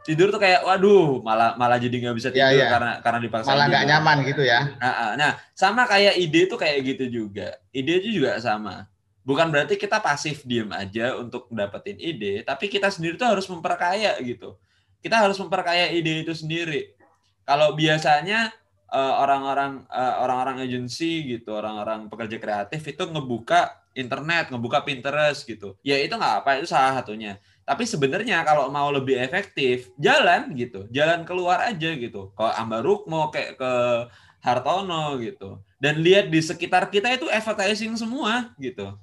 Tidur 0.05 0.29
tuh 0.29 0.37
kayak 0.37 0.61
waduh 0.63 1.19
malah 1.25 1.57
malah 1.57 1.81
jadi 1.81 1.91
nggak 1.91 2.15
bisa 2.15 2.29
iya, 2.29 2.53
tidur 2.53 2.61
ya, 2.61 2.65
ya. 2.65 2.69
karena 2.71 2.91
karena 3.01 3.19
dipaksa 3.25 3.49
malah 3.49 3.65
nggak 3.67 3.85
nyaman 3.89 4.17
gitu 4.29 4.41
ya. 4.45 4.59
Nah, 4.77 5.13
nah 5.17 5.31
sama 5.57 5.89
kayak 5.89 6.15
ide 6.21 6.45
tuh 6.45 6.61
kayak 6.61 6.77
gitu 6.85 7.05
juga. 7.09 7.57
Ide 7.73 8.05
itu 8.05 8.21
juga 8.21 8.37
sama. 8.37 8.85
Bukan 9.25 9.49
berarti 9.49 9.75
kita 9.75 9.97
pasif 9.97 10.45
diem 10.45 10.69
aja 10.71 11.17
untuk 11.17 11.49
dapetin 11.49 11.97
ide 11.97 12.45
tapi 12.45 12.69
kita 12.69 12.93
sendiri 12.93 13.17
tuh 13.17 13.27
harus 13.27 13.49
memperkaya 13.49 14.15
gitu. 14.21 14.55
Kita 15.01 15.17
harus 15.17 15.37
memperkaya 15.41 15.89
ide 15.89 16.23
itu 16.23 16.33
sendiri 16.37 16.98
kalau 17.49 17.73
biasanya 17.73 18.53
eh, 18.93 19.13
orang-orang 19.17 19.89
uh, 19.89 20.21
orang-orang 20.21 20.69
agensi 20.69 21.25
gitu 21.25 21.57
orang-orang 21.57 22.05
pekerja 22.05 22.37
kreatif 22.37 22.85
itu 22.85 23.03
ngebuka 23.09 23.73
internet 23.97 24.53
ngebuka 24.53 24.85
Pinterest 24.85 25.49
gitu 25.49 25.73
ya 25.81 25.97
itu 25.97 26.13
nggak 26.13 26.45
apa 26.45 26.61
itu 26.61 26.69
salah 26.69 27.01
satunya 27.01 27.41
tapi 27.69 27.85
sebenarnya 27.85 28.41
kalau 28.41 28.73
mau 28.73 28.89
lebih 28.89 29.13
efektif, 29.21 29.93
jalan 30.01 30.57
gitu, 30.57 30.89
jalan 30.89 31.21
keluar 31.21 31.61
aja 31.61 31.93
gitu. 31.93 32.33
Ke 32.33 32.49
Ambaruk 32.57 33.05
mau 33.05 33.29
kayak 33.29 33.61
ke 33.61 33.71
Hartono 34.41 35.21
gitu. 35.21 35.61
Dan 35.77 36.01
lihat 36.01 36.33
di 36.33 36.41
sekitar 36.41 36.89
kita 36.89 37.13
itu 37.13 37.29
advertising 37.29 37.93
semua 37.93 38.57
gitu. 38.57 38.97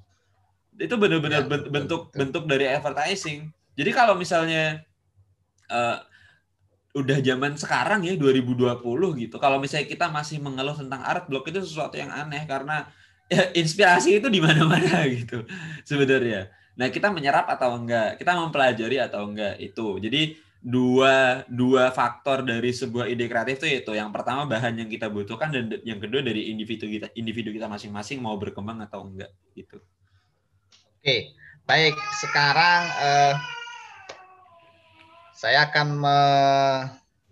Itu 0.75 0.99
benar-benar 0.99 1.47
ya, 1.47 1.63
bentuk 1.71 2.11
betul. 2.11 2.19
bentuk 2.19 2.43
dari 2.51 2.67
advertising. 2.67 3.55
Jadi 3.79 3.91
kalau 3.95 4.19
misalnya 4.19 4.83
uh, 5.71 6.03
udah 6.97 7.21
zaman 7.21 7.53
sekarang 7.61 8.09
ya 8.09 8.17
2020 8.17 8.81
gitu. 9.21 9.37
Kalau 9.37 9.61
misalnya 9.61 9.85
kita 9.85 10.09
masih 10.09 10.41
mengeluh 10.41 10.73
tentang 10.73 11.05
art 11.05 11.29
block 11.29 11.45
itu 11.53 11.61
sesuatu 11.61 12.01
yang 12.01 12.09
aneh 12.09 12.49
karena 12.49 12.89
ya, 13.29 13.53
inspirasi 13.53 14.17
itu 14.17 14.33
di 14.33 14.41
mana-mana 14.41 15.05
gitu 15.17 15.45
sebenarnya. 15.85 16.49
Nah, 16.77 16.89
kita 16.89 17.13
menyerap 17.13 17.49
atau 17.53 17.77
enggak, 17.77 18.17
kita 18.17 18.33
mempelajari 18.37 18.97
atau 18.97 19.29
enggak 19.29 19.61
itu. 19.61 20.01
Jadi 20.01 20.23
dua 20.67 21.47
dua 21.47 21.93
faktor 21.93 22.43
dari 22.43 22.73
sebuah 22.73 23.07
ide 23.07 23.31
kreatif 23.31 23.63
itu 23.63 23.87
itu 23.87 23.93
yang 23.95 24.11
pertama 24.11 24.49
bahan 24.51 24.75
yang 24.83 24.91
kita 24.91 25.07
butuhkan 25.07 25.53
dan 25.55 25.71
yang 25.87 26.03
kedua 26.03 26.27
dari 26.27 26.51
individu 26.51 26.91
kita 26.91 27.13
individu 27.15 27.55
kita 27.55 27.71
masing-masing 27.71 28.19
mau 28.19 28.35
berkembang 28.35 28.83
atau 28.83 29.05
enggak 29.07 29.31
gitu. 29.53 29.79
Oke, 30.97 31.37
baik. 31.69 31.95
Sekarang 32.19 32.83
eh, 32.99 33.35
saya 35.37 35.69
akan 35.69 36.01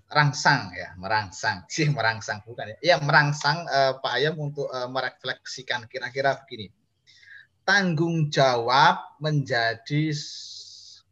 merangsang 0.09 0.71
ya, 0.77 0.93
merangsang 1.01 1.64
sih 1.73 1.88
merangsang 1.97 2.45
bukan 2.45 2.77
ya, 2.77 2.95
ya 2.95 2.97
merangsang 3.01 3.64
eh, 3.64 3.93
Pak 3.99 4.12
Ayam 4.12 4.37
untuk 4.38 4.69
eh, 4.69 4.88
merefleksikan 4.88 5.88
kira-kira 5.88 6.37
begini 6.45 6.69
tanggung 7.64 8.29
jawab 8.29 9.17
menjadi 9.19 10.12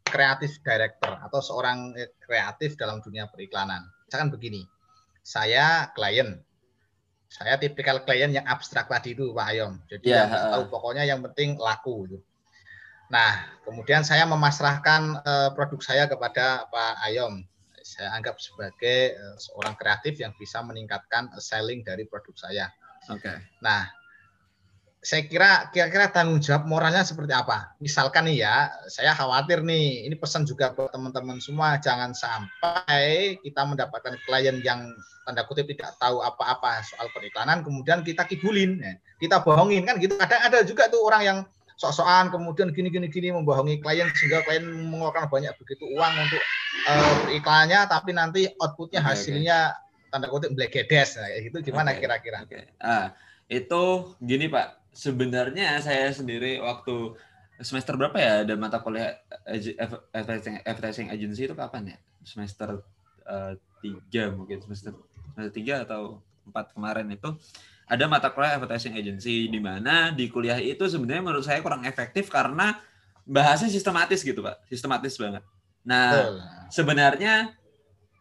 kreatif 0.05 0.61
director 0.61 1.17
atau 1.25 1.41
seorang 1.41 1.97
kreatif 2.21 2.77
dalam 2.77 3.01
dunia 3.01 3.25
periklanan. 3.25 3.81
Misalkan 4.05 4.29
begini, 4.29 4.61
saya 5.25 5.89
klien, 5.97 6.37
saya 7.25 7.57
tipikal 7.57 8.05
klien 8.05 8.29
yang 8.29 8.45
abstrak 8.45 8.85
tadi 8.85 9.17
itu 9.17 9.33
Pak 9.33 9.47
Ayom. 9.49 9.81
Jadi 9.89 10.13
yeah, 10.13 10.29
yang 10.29 10.53
tahu 10.53 10.63
pokoknya 10.69 11.03
yang 11.09 11.25
penting 11.25 11.57
laku 11.57 12.05
itu. 12.05 12.21
Nah, 13.13 13.45
kemudian 13.61 14.01
saya 14.01 14.25
memasrahkan 14.25 15.21
uh, 15.21 15.49
produk 15.53 15.77
saya 15.85 16.09
kepada 16.09 16.65
Pak 16.73 16.93
Ayom. 17.05 17.45
Saya 17.85 18.09
anggap 18.17 18.41
sebagai 18.41 19.13
uh, 19.13 19.37
seorang 19.37 19.77
kreatif 19.77 20.17
yang 20.17 20.33
bisa 20.41 20.65
meningkatkan 20.65 21.29
selling 21.37 21.85
dari 21.85 22.09
produk 22.09 22.33
saya. 22.33 22.73
Oke. 23.13 23.21
Okay. 23.21 23.37
Nah, 23.61 23.85
saya 25.03 25.29
kira 25.29 25.69
kira-kira 25.69 26.09
tanggung 26.09 26.41
jawab 26.41 26.65
moralnya 26.65 27.05
seperti 27.05 27.37
apa? 27.37 27.77
Misalkan 27.77 28.25
nih 28.25 28.49
ya, 28.49 28.73
saya 28.89 29.13
khawatir 29.13 29.61
nih, 29.61 30.09
ini 30.09 30.15
pesan 30.17 30.49
juga 30.49 30.73
buat 30.73 30.89
teman-teman 30.89 31.37
semua, 31.37 31.77
jangan 31.77 32.17
sampai 32.17 33.37
kita 33.45 33.61
mendapatkan 33.61 34.17
klien 34.25 34.57
yang 34.65 34.89
tanda 35.27 35.43
kutip 35.45 35.69
tidak 35.69 35.93
tahu 36.01 36.23
apa-apa 36.23 36.81
soal 36.81 37.11
periklanan, 37.13 37.61
kemudian 37.61 38.01
kita 38.01 38.25
kibulin, 38.25 38.79
ya. 38.79 38.95
kita 39.19 39.43
bohongin 39.43 39.83
kan 39.85 39.99
gitu. 39.99 40.15
Kadang 40.15 40.39
ada 40.39 40.63
juga 40.63 40.87
tuh 40.87 41.03
orang 41.03 41.21
yang 41.21 41.39
sok-sokan 41.77 42.29
kemudian 42.29 42.69
gini-gini 42.71 43.09
gini 43.09 43.29
membohongi 43.33 43.81
klien 43.81 44.09
sehingga 44.13 44.45
klien 44.45 44.63
mengeluarkan 44.63 45.27
banyak 45.29 45.53
begitu 45.57 45.85
uang 45.89 46.13
untuk 46.17 46.41
uh, 46.89 47.33
iklannya, 47.33 47.85
tapi 47.89 48.11
nanti 48.13 48.47
outputnya 48.61 49.01
hasilnya 49.01 49.73
tanda 50.13 50.29
kutip 50.29 50.53
black 50.53 50.69
gedes, 50.69 51.17
nah, 51.17 51.25
itu 51.33 51.57
gimana 51.65 51.97
kira-kira? 51.97 52.45
Okay, 52.45 52.69
okay. 52.69 52.77
Ah, 52.77 53.17
itu 53.49 54.13
gini 54.21 54.45
Pak 54.45 54.93
sebenarnya 54.93 55.81
saya 55.81 56.13
sendiri 56.13 56.61
waktu 56.61 57.17
semester 57.57 57.97
berapa 57.97 58.17
ya 58.21 58.45
ada 58.45 58.53
mata 58.53 58.77
kuliah 58.77 59.17
advertising, 60.13 60.61
advertising 60.61 61.07
agency 61.09 61.49
itu 61.49 61.57
kapan 61.57 61.93
ya? 61.93 61.97
Semester 62.21 62.85
uh, 63.25 63.57
tiga 63.81 64.29
mungkin 64.29 64.61
semester 64.61 64.93
semester 65.33 65.53
tiga 65.53 65.81
atau 65.81 66.21
empat 66.47 66.75
kemarin 66.75 67.07
itu 67.11 67.35
ada 67.83 68.07
mata 68.07 68.31
kuliah 68.31 68.55
advertising 68.57 68.95
agency 68.95 69.51
di 69.51 69.59
mana 69.59 70.09
di 70.15 70.31
kuliah 70.31 70.57
itu 70.57 70.87
sebenarnya 70.87 71.23
menurut 71.23 71.45
saya 71.45 71.59
kurang 71.59 71.83
efektif 71.83 72.31
karena 72.31 72.79
bahasnya 73.27 73.71
sistematis 73.71 74.23
gitu 74.23 74.39
pak, 74.43 74.63
sistematis 74.67 75.15
banget. 75.19 75.43
Nah 75.83 76.39
sebenarnya 76.71 77.55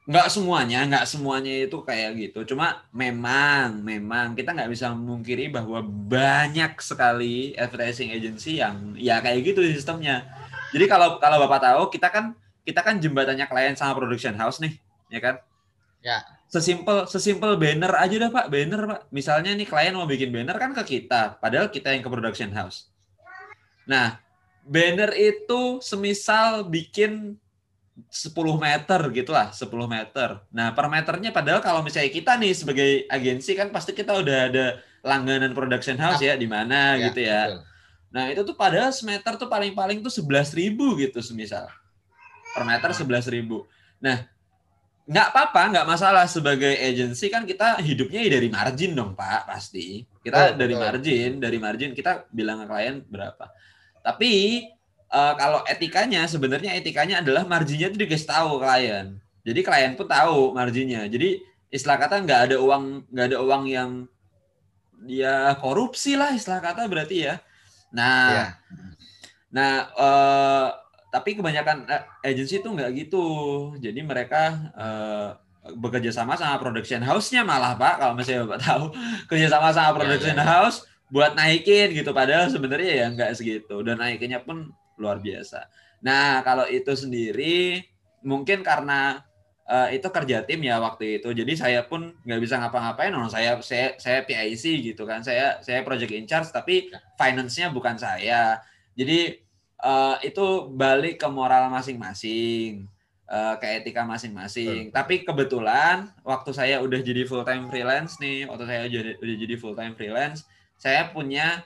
nggak 0.03 0.35
semuanya 0.35 0.83
nggak 0.83 1.07
semuanya 1.07 1.53
itu 1.63 1.79
kayak 1.87 2.11
gitu. 2.19 2.55
Cuma 2.55 2.83
memang 2.91 3.81
memang 3.81 4.35
kita 4.35 4.51
nggak 4.51 4.71
bisa 4.71 4.91
memungkiri 4.91 5.47
bahwa 5.55 5.79
banyak 5.87 6.75
sekali 6.83 7.55
advertising 7.55 8.11
agency 8.11 8.59
yang 8.59 8.99
ya 8.99 9.23
kayak 9.23 9.47
gitu 9.47 9.63
sistemnya. 9.63 10.27
Jadi 10.75 10.91
kalau 10.91 11.23
kalau 11.23 11.39
bapak 11.47 11.61
tahu 11.63 11.83
kita 11.95 12.11
kan 12.11 12.35
kita 12.67 12.83
kan 12.83 12.99
jembatannya 12.99 13.47
klien 13.47 13.79
sama 13.79 13.95
production 13.95 14.35
house 14.35 14.59
nih 14.59 14.75
ya 15.11 15.21
kan? 15.23 15.35
Ya 16.03 16.42
sesimpel 16.53 17.09
sesimpel 17.09 17.57
banner 17.57 17.97
aja 17.97 18.29
dah 18.29 18.31
pak 18.31 18.47
banner 18.53 18.81
pak 18.85 19.01
misalnya 19.09 19.57
nih 19.57 19.65
klien 19.65 19.97
mau 19.97 20.05
bikin 20.05 20.29
banner 20.29 20.53
kan 20.61 20.77
ke 20.77 21.01
kita 21.01 21.41
padahal 21.41 21.73
kita 21.73 21.97
yang 21.97 22.05
ke 22.05 22.11
production 22.13 22.53
house 22.53 22.93
nah 23.89 24.21
banner 24.69 25.11
itu 25.17 25.81
semisal 25.81 26.69
bikin 26.69 27.41
10 28.09 28.33
meter 28.57 29.01
gitu 29.13 29.31
lah, 29.37 29.53
10 29.53 29.69
meter. 29.85 30.41
Nah, 30.49 30.73
per 30.73 30.89
meternya 30.89 31.29
padahal 31.29 31.61
kalau 31.61 31.85
misalnya 31.85 32.09
kita 32.09 32.41
nih 32.41 32.53
sebagai 32.57 32.91
agensi 33.09 33.53
kan 33.53 33.69
pasti 33.69 33.93
kita 33.93 34.17
udah 34.17 34.39
ada 34.49 34.67
langganan 35.05 35.53
production 35.53 36.01
house 36.01 36.25
ya 36.25 36.39
di 36.39 36.49
mana 36.49 36.97
ya, 36.97 37.13
gitu 37.13 37.21
ya. 37.21 37.43
Betul. 37.53 37.61
Nah, 38.13 38.25
itu 38.33 38.41
tuh 38.45 38.57
padahal 38.57 38.93
semeter 38.93 39.37
tuh 39.37 39.49
paling-paling 39.49 40.01
tuh 40.01 40.13
11 40.13 40.57
ribu 40.57 40.97
gitu 41.01 41.21
semisal. 41.21 41.69
Per 42.53 42.65
meter 42.65 42.93
11 42.93 43.29
ribu. 43.29 43.69
Nah, 44.01 44.25
nggak 45.03 45.27
apa-apa, 45.35 45.63
nggak 45.75 45.87
masalah 45.89 46.25
sebagai 46.31 46.71
agensi 46.79 47.27
kan 47.27 47.43
kita 47.43 47.83
hidupnya 47.83 48.23
ya 48.23 48.31
dari 48.39 48.49
margin 48.49 48.95
dong 48.95 49.19
Pak, 49.19 49.51
pasti. 49.51 50.07
Kita 50.23 50.39
oh, 50.39 50.49
dari 50.55 50.75
betul. 50.79 50.85
margin, 50.87 51.31
dari 51.43 51.59
margin 51.59 51.91
kita 51.91 52.31
bilang 52.31 52.63
ke 52.63 52.67
klien 52.71 52.97
berapa. 53.11 53.51
Tapi 54.03 54.31
uh, 55.11 55.35
kalau 55.35 55.61
etikanya 55.67 56.23
sebenarnya 56.31 56.79
etikanya 56.79 57.19
adalah 57.19 57.43
marginnya 57.43 57.91
itu 57.91 57.99
dikasih 57.99 58.29
tahu 58.31 58.63
klien. 58.63 59.19
Jadi 59.43 59.61
klien 59.67 59.93
pun 59.99 60.07
tahu 60.07 60.55
marginnya. 60.55 61.03
Jadi 61.11 61.43
istilah 61.73 61.99
kata 61.99 62.23
nggak 62.23 62.41
ada 62.51 62.57
uang 62.63 63.11
nggak 63.11 63.27
ada 63.35 63.39
uang 63.43 63.65
yang 63.67 63.91
dia 65.03 65.51
korupsi 65.59 66.15
lah 66.15 66.31
istilah 66.31 66.63
kata 66.63 66.87
berarti 66.87 67.27
ya. 67.27 67.43
Nah, 67.91 68.31
ya. 68.31 68.47
nah 69.51 69.73
uh, 69.99 70.69
tapi 71.13 71.37
kebanyakan 71.37 71.85
uh, 71.85 72.03
agensi 72.25 72.65
itu 72.65 72.69
nggak 72.73 72.91
gitu. 72.97 73.27
Jadi 73.77 74.01
mereka 74.01 74.73
uh, 74.73 75.37
bekerja 75.77 76.11
sama 76.11 76.35
sama 76.35 76.57
production 76.57 77.05
house-nya 77.05 77.45
malah 77.45 77.77
Pak 77.77 78.01
kalau 78.01 78.17
misalnya 78.17 78.49
Bapak 78.49 78.61
tahu 78.67 78.85
kerja 79.31 79.47
sama 79.53 79.71
sama 79.71 79.93
iya, 79.93 79.97
production 80.01 80.37
ya, 80.41 80.43
ya. 80.43 80.47
house 80.49 80.79
buat 81.13 81.37
naikin 81.37 81.93
gitu 81.93 82.11
padahal 82.17 82.49
sebenarnya 82.49 82.93
ya 82.97 83.07
nggak 83.13 83.31
segitu 83.37 83.85
dan 83.85 84.01
naikinnya 84.01 84.41
pun 84.41 84.73
luar 84.97 85.21
biasa. 85.21 85.69
Nah, 86.03 86.41
kalau 86.43 86.65
itu 86.67 86.91
sendiri 86.97 87.85
mungkin 88.25 88.65
karena 88.65 89.21
uh, 89.69 89.89
itu 89.93 90.09
kerja 90.09 90.43
tim 90.43 90.65
ya 90.65 90.81
waktu 90.83 91.21
itu. 91.21 91.31
Jadi 91.31 91.53
saya 91.55 91.85
pun 91.87 92.17
nggak 92.25 92.41
bisa 92.41 92.59
ngapa-ngapain. 92.59 93.13
No, 93.13 93.29
saya 93.29 93.61
saya 93.63 93.95
saya 94.01 94.25
PIC 94.25 94.93
gitu 94.93 95.05
kan. 95.05 95.23
Saya 95.23 95.61
saya 95.63 95.85
project 95.87 96.13
in 96.17 96.27
charge 96.27 96.51
tapi 96.51 96.91
finance-nya 97.21 97.71
bukan 97.71 97.95
saya. 98.01 98.59
Jadi 98.97 99.39
uh, 99.83 100.17
itu 100.23 100.71
balik 100.73 101.21
ke 101.21 101.29
moral 101.29 101.69
masing-masing. 101.69 102.87
Uh, 103.33 103.57
ke 103.57 103.81
etika 103.81 104.05
masing-masing. 104.05 104.93
Tapi 104.93 105.25
kebetulan 105.25 106.13
waktu 106.21 106.53
saya 106.53 106.85
udah 106.85 107.01
jadi 107.01 107.25
full 107.25 107.41
time 107.49 107.73
freelance 107.73 108.21
nih, 108.21 108.45
waktu 108.45 108.69
saya 108.69 108.85
jadi 108.85 109.17
udah 109.17 109.37
jadi 109.41 109.55
full 109.57 109.73
time 109.73 109.97
freelance, 109.97 110.45
saya 110.77 111.09
punya 111.09 111.65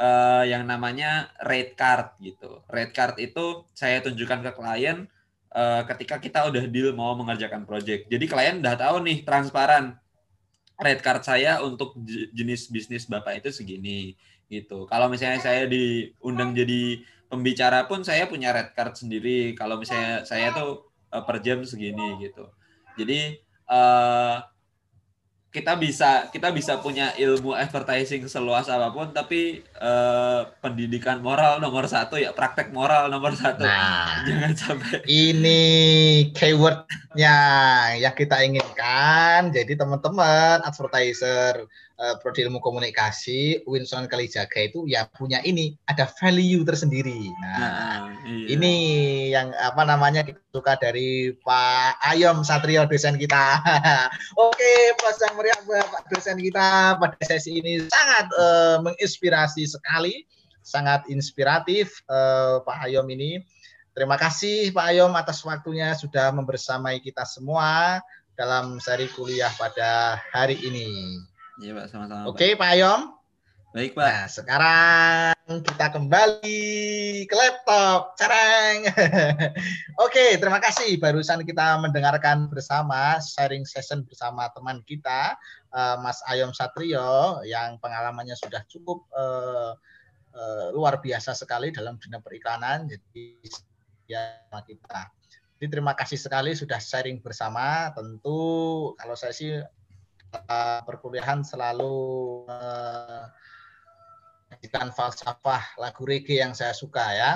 uh, 0.00 0.44
yang 0.48 0.64
namanya 0.64 1.28
rate 1.44 1.76
card 1.76 2.16
gitu. 2.16 2.64
Rate 2.64 2.94
card 2.96 3.20
itu 3.20 3.66
saya 3.76 4.00
tunjukkan 4.00 4.40
ke 4.40 4.50
klien 4.56 5.04
uh, 5.52 5.84
ketika 5.92 6.16
kita 6.16 6.48
udah 6.48 6.64
deal 6.70 6.96
mau 6.96 7.12
mengerjakan 7.12 7.68
project. 7.68 8.08
Jadi 8.08 8.24
klien 8.24 8.64
udah 8.64 8.76
tahu 8.80 9.04
nih 9.04 9.20
transparan 9.20 10.00
rate 10.80 11.04
card 11.04 11.22
saya 11.22 11.60
untuk 11.60 11.92
jenis 12.32 12.72
bisnis 12.72 13.04
Bapak 13.04 13.44
itu 13.44 13.52
segini 13.52 14.16
gitu. 14.48 14.88
Kalau 14.88 15.12
misalnya 15.12 15.44
saya 15.44 15.68
diundang 15.68 16.56
jadi 16.56 17.04
pembicara 17.32 17.88
pun 17.88 18.04
saya 18.04 18.28
punya 18.28 18.52
rate 18.52 18.76
card 18.76 18.92
sendiri. 18.92 19.56
Kalau 19.56 19.80
misalnya 19.80 20.28
saya 20.28 20.52
tuh 20.52 20.92
uh, 21.08 21.24
per 21.24 21.40
jam 21.40 21.64
segini 21.64 22.20
gitu. 22.20 22.44
Jadi 23.00 23.40
uh, 23.72 24.44
kita 25.52 25.76
bisa 25.76 26.32
kita 26.32 26.48
bisa 26.48 26.80
punya 26.80 27.12
ilmu 27.12 27.52
advertising 27.52 28.24
seluas 28.24 28.72
apa 28.72 28.88
pun 28.88 29.12
tapi 29.12 29.60
uh, 29.84 30.48
pendidikan 30.64 31.20
moral 31.20 31.60
nomor 31.60 31.84
satu 31.84 32.16
ya 32.16 32.32
praktek 32.32 32.72
moral 32.72 33.12
nomor 33.12 33.36
satu 33.36 33.60
nah, 33.60 34.16
jangan 34.26 34.52
sampai 34.56 35.04
ini 35.04 35.62
keywordnya 36.32 37.36
yang 38.00 38.16
kita 38.16 38.40
inginkan 38.48 39.52
jadi 39.52 39.76
teman-teman 39.76 40.64
advertiser 40.64 41.68
uh, 42.02 42.18
prodi 42.18 42.42
ilmu 42.42 42.58
komunikasi 42.58 43.62
Winston 43.70 44.10
Kalijaga 44.10 44.58
itu 44.66 44.84
ya 44.90 45.06
punya 45.06 45.38
ini 45.46 45.78
ada 45.86 46.10
value 46.18 46.66
tersendiri. 46.66 47.30
Nah, 47.38 47.54
nah 47.54 47.98
iya. 48.26 48.46
ini 48.50 48.74
yang 49.30 49.54
apa 49.54 49.86
namanya 49.86 50.26
kita 50.26 50.42
suka 50.50 50.74
dari 50.82 51.30
Pak 51.38 52.02
Ayom 52.02 52.42
Satrio 52.42 52.82
dosen 52.90 53.14
kita. 53.14 53.62
Oke, 54.50 54.74
pasang 54.98 55.38
meriah 55.38 55.56
Pak 55.62 56.10
dosen 56.10 56.42
kita 56.42 56.98
pada 56.98 57.16
sesi 57.22 57.62
ini 57.62 57.86
sangat 57.86 58.26
uh, 58.34 58.76
menginspirasi 58.82 59.70
sekali, 59.70 60.26
sangat 60.66 61.06
inspiratif 61.06 62.02
uh, 62.10 62.58
Pak 62.66 62.90
Ayom 62.90 63.06
ini. 63.14 63.38
Terima 63.92 64.16
kasih 64.16 64.72
Pak 64.72 64.88
Ayom 64.88 65.12
atas 65.14 65.44
waktunya 65.44 65.92
sudah 65.92 66.32
membersamai 66.32 66.96
kita 67.04 67.28
semua 67.28 68.00
dalam 68.32 68.80
seri 68.80 69.06
kuliah 69.12 69.52
pada 69.60 70.16
hari 70.32 70.56
ini. 70.64 71.20
Iya 71.60 71.76
Pak, 71.76 71.86
sama-sama. 71.92 72.24
Oke 72.32 72.56
Pak 72.56 72.68
Ayom. 72.72 73.12
Baik 73.72 73.96
Pak. 73.96 74.04
Nah, 74.04 74.28
sekarang 74.28 75.60
kita 75.64 75.96
kembali 75.96 76.64
ke 77.24 77.34
laptop. 77.36 78.12
Careng. 78.20 78.84
Oke, 80.04 80.36
terima 80.36 80.60
kasih. 80.60 81.00
Barusan 81.00 81.40
kita 81.40 81.80
mendengarkan 81.80 82.52
bersama 82.52 83.16
sharing 83.16 83.64
session 83.64 84.04
bersama 84.04 84.52
teman 84.52 84.84
kita 84.84 85.40
uh, 85.72 85.96
Mas 86.04 86.20
Ayom 86.28 86.52
Satrio 86.52 87.40
yang 87.48 87.80
pengalamannya 87.80 88.36
sudah 88.36 88.60
cukup 88.68 89.08
uh, 89.16 89.72
uh, 90.36 90.66
luar 90.76 91.00
biasa 91.00 91.32
sekali 91.32 91.72
dalam 91.72 91.96
dunia 91.96 92.20
periklanan. 92.20 92.84
Jadi 92.88 93.40
ya 94.04 94.36
kita. 94.68 95.08
Jadi 95.56 95.66
terima 95.72 95.96
kasih 95.96 96.20
sekali 96.20 96.52
sudah 96.52 96.76
sharing 96.76 97.24
bersama. 97.24 97.88
Tentu 97.96 98.92
kalau 99.00 99.16
saya 99.16 99.32
sih 99.32 99.64
perkuliahan 100.88 101.44
selalu 101.44 101.96
uh, 102.48 103.24
falsafah 104.92 105.76
lagu 105.80 106.02
reggae 106.04 106.40
yang 106.40 106.52
saya 106.56 106.72
suka 106.72 107.04
ya. 107.12 107.32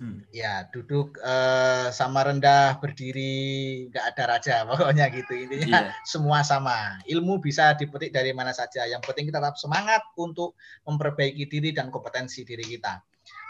Hmm. 0.00 0.24
Ya, 0.32 0.64
duduk 0.72 1.20
uh, 1.20 1.92
sama 1.92 2.24
rendah, 2.24 2.80
berdiri, 2.80 3.84
nggak 3.92 4.04
ada 4.16 4.24
raja, 4.24 4.56
pokoknya 4.68 5.12
gitu. 5.12 5.36
Intinya 5.36 5.92
yeah. 5.92 6.00
semua 6.08 6.40
sama. 6.40 6.96
Ilmu 7.04 7.36
bisa 7.44 7.76
dipetik 7.76 8.08
dari 8.08 8.32
mana 8.32 8.56
saja. 8.56 8.88
Yang 8.88 9.04
penting 9.04 9.28
kita 9.28 9.44
tetap 9.44 9.60
semangat 9.60 10.00
untuk 10.16 10.56
memperbaiki 10.88 11.44
diri 11.44 11.76
dan 11.76 11.92
kompetensi 11.92 12.48
diri 12.48 12.64
kita. 12.64 12.96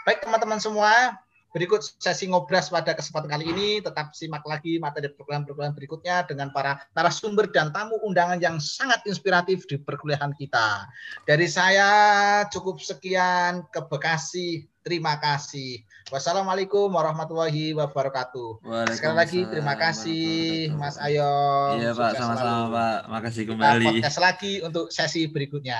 Baik 0.03 0.27
teman-teman 0.27 0.59
semua, 0.59 1.15
berikut 1.51 1.83
sesi 1.99 2.27
ngobras 2.31 2.71
pada 2.71 2.95
kesempatan 2.95 3.31
kali 3.31 3.45
ini. 3.51 3.69
Tetap 3.83 4.15
simak 4.15 4.43
lagi 4.47 4.79
materi 4.79 5.11
program-program 5.11 5.75
berikutnya 5.75 6.27
dengan 6.27 6.49
para 6.51 6.79
narasumber 6.95 7.51
dan 7.51 7.69
tamu 7.75 7.99
undangan 8.03 8.39
yang 8.39 8.57
sangat 8.57 9.03
inspiratif 9.07 9.67
di 9.67 9.79
perkuliahan 9.79 10.35
kita. 10.35 10.87
Dari 11.27 11.47
saya 11.47 11.89
cukup 12.49 12.79
sekian 12.79 13.67
ke 13.69 13.83
Bekasi. 13.85 14.67
Terima 14.81 15.13
kasih. 15.21 15.85
Wassalamualaikum 16.09 16.89
warahmatullahi 16.89 17.77
wabarakatuh. 17.77 18.65
Sekali 18.97 19.15
lagi 19.15 19.39
terima 19.45 19.77
kasih 19.77 20.73
Mas 20.73 20.97
Ayo. 20.97 21.29
Iya 21.77 21.93
Pak, 21.93 22.17
sama-sama 22.17 22.65
Pak. 22.73 22.97
Makasih 23.13 23.43
kembali. 23.45 23.85
Kita 23.85 23.91
podcast 23.93 24.19
lagi 24.19 24.53
untuk 24.65 24.89
sesi 24.89 25.29
berikutnya. 25.29 25.79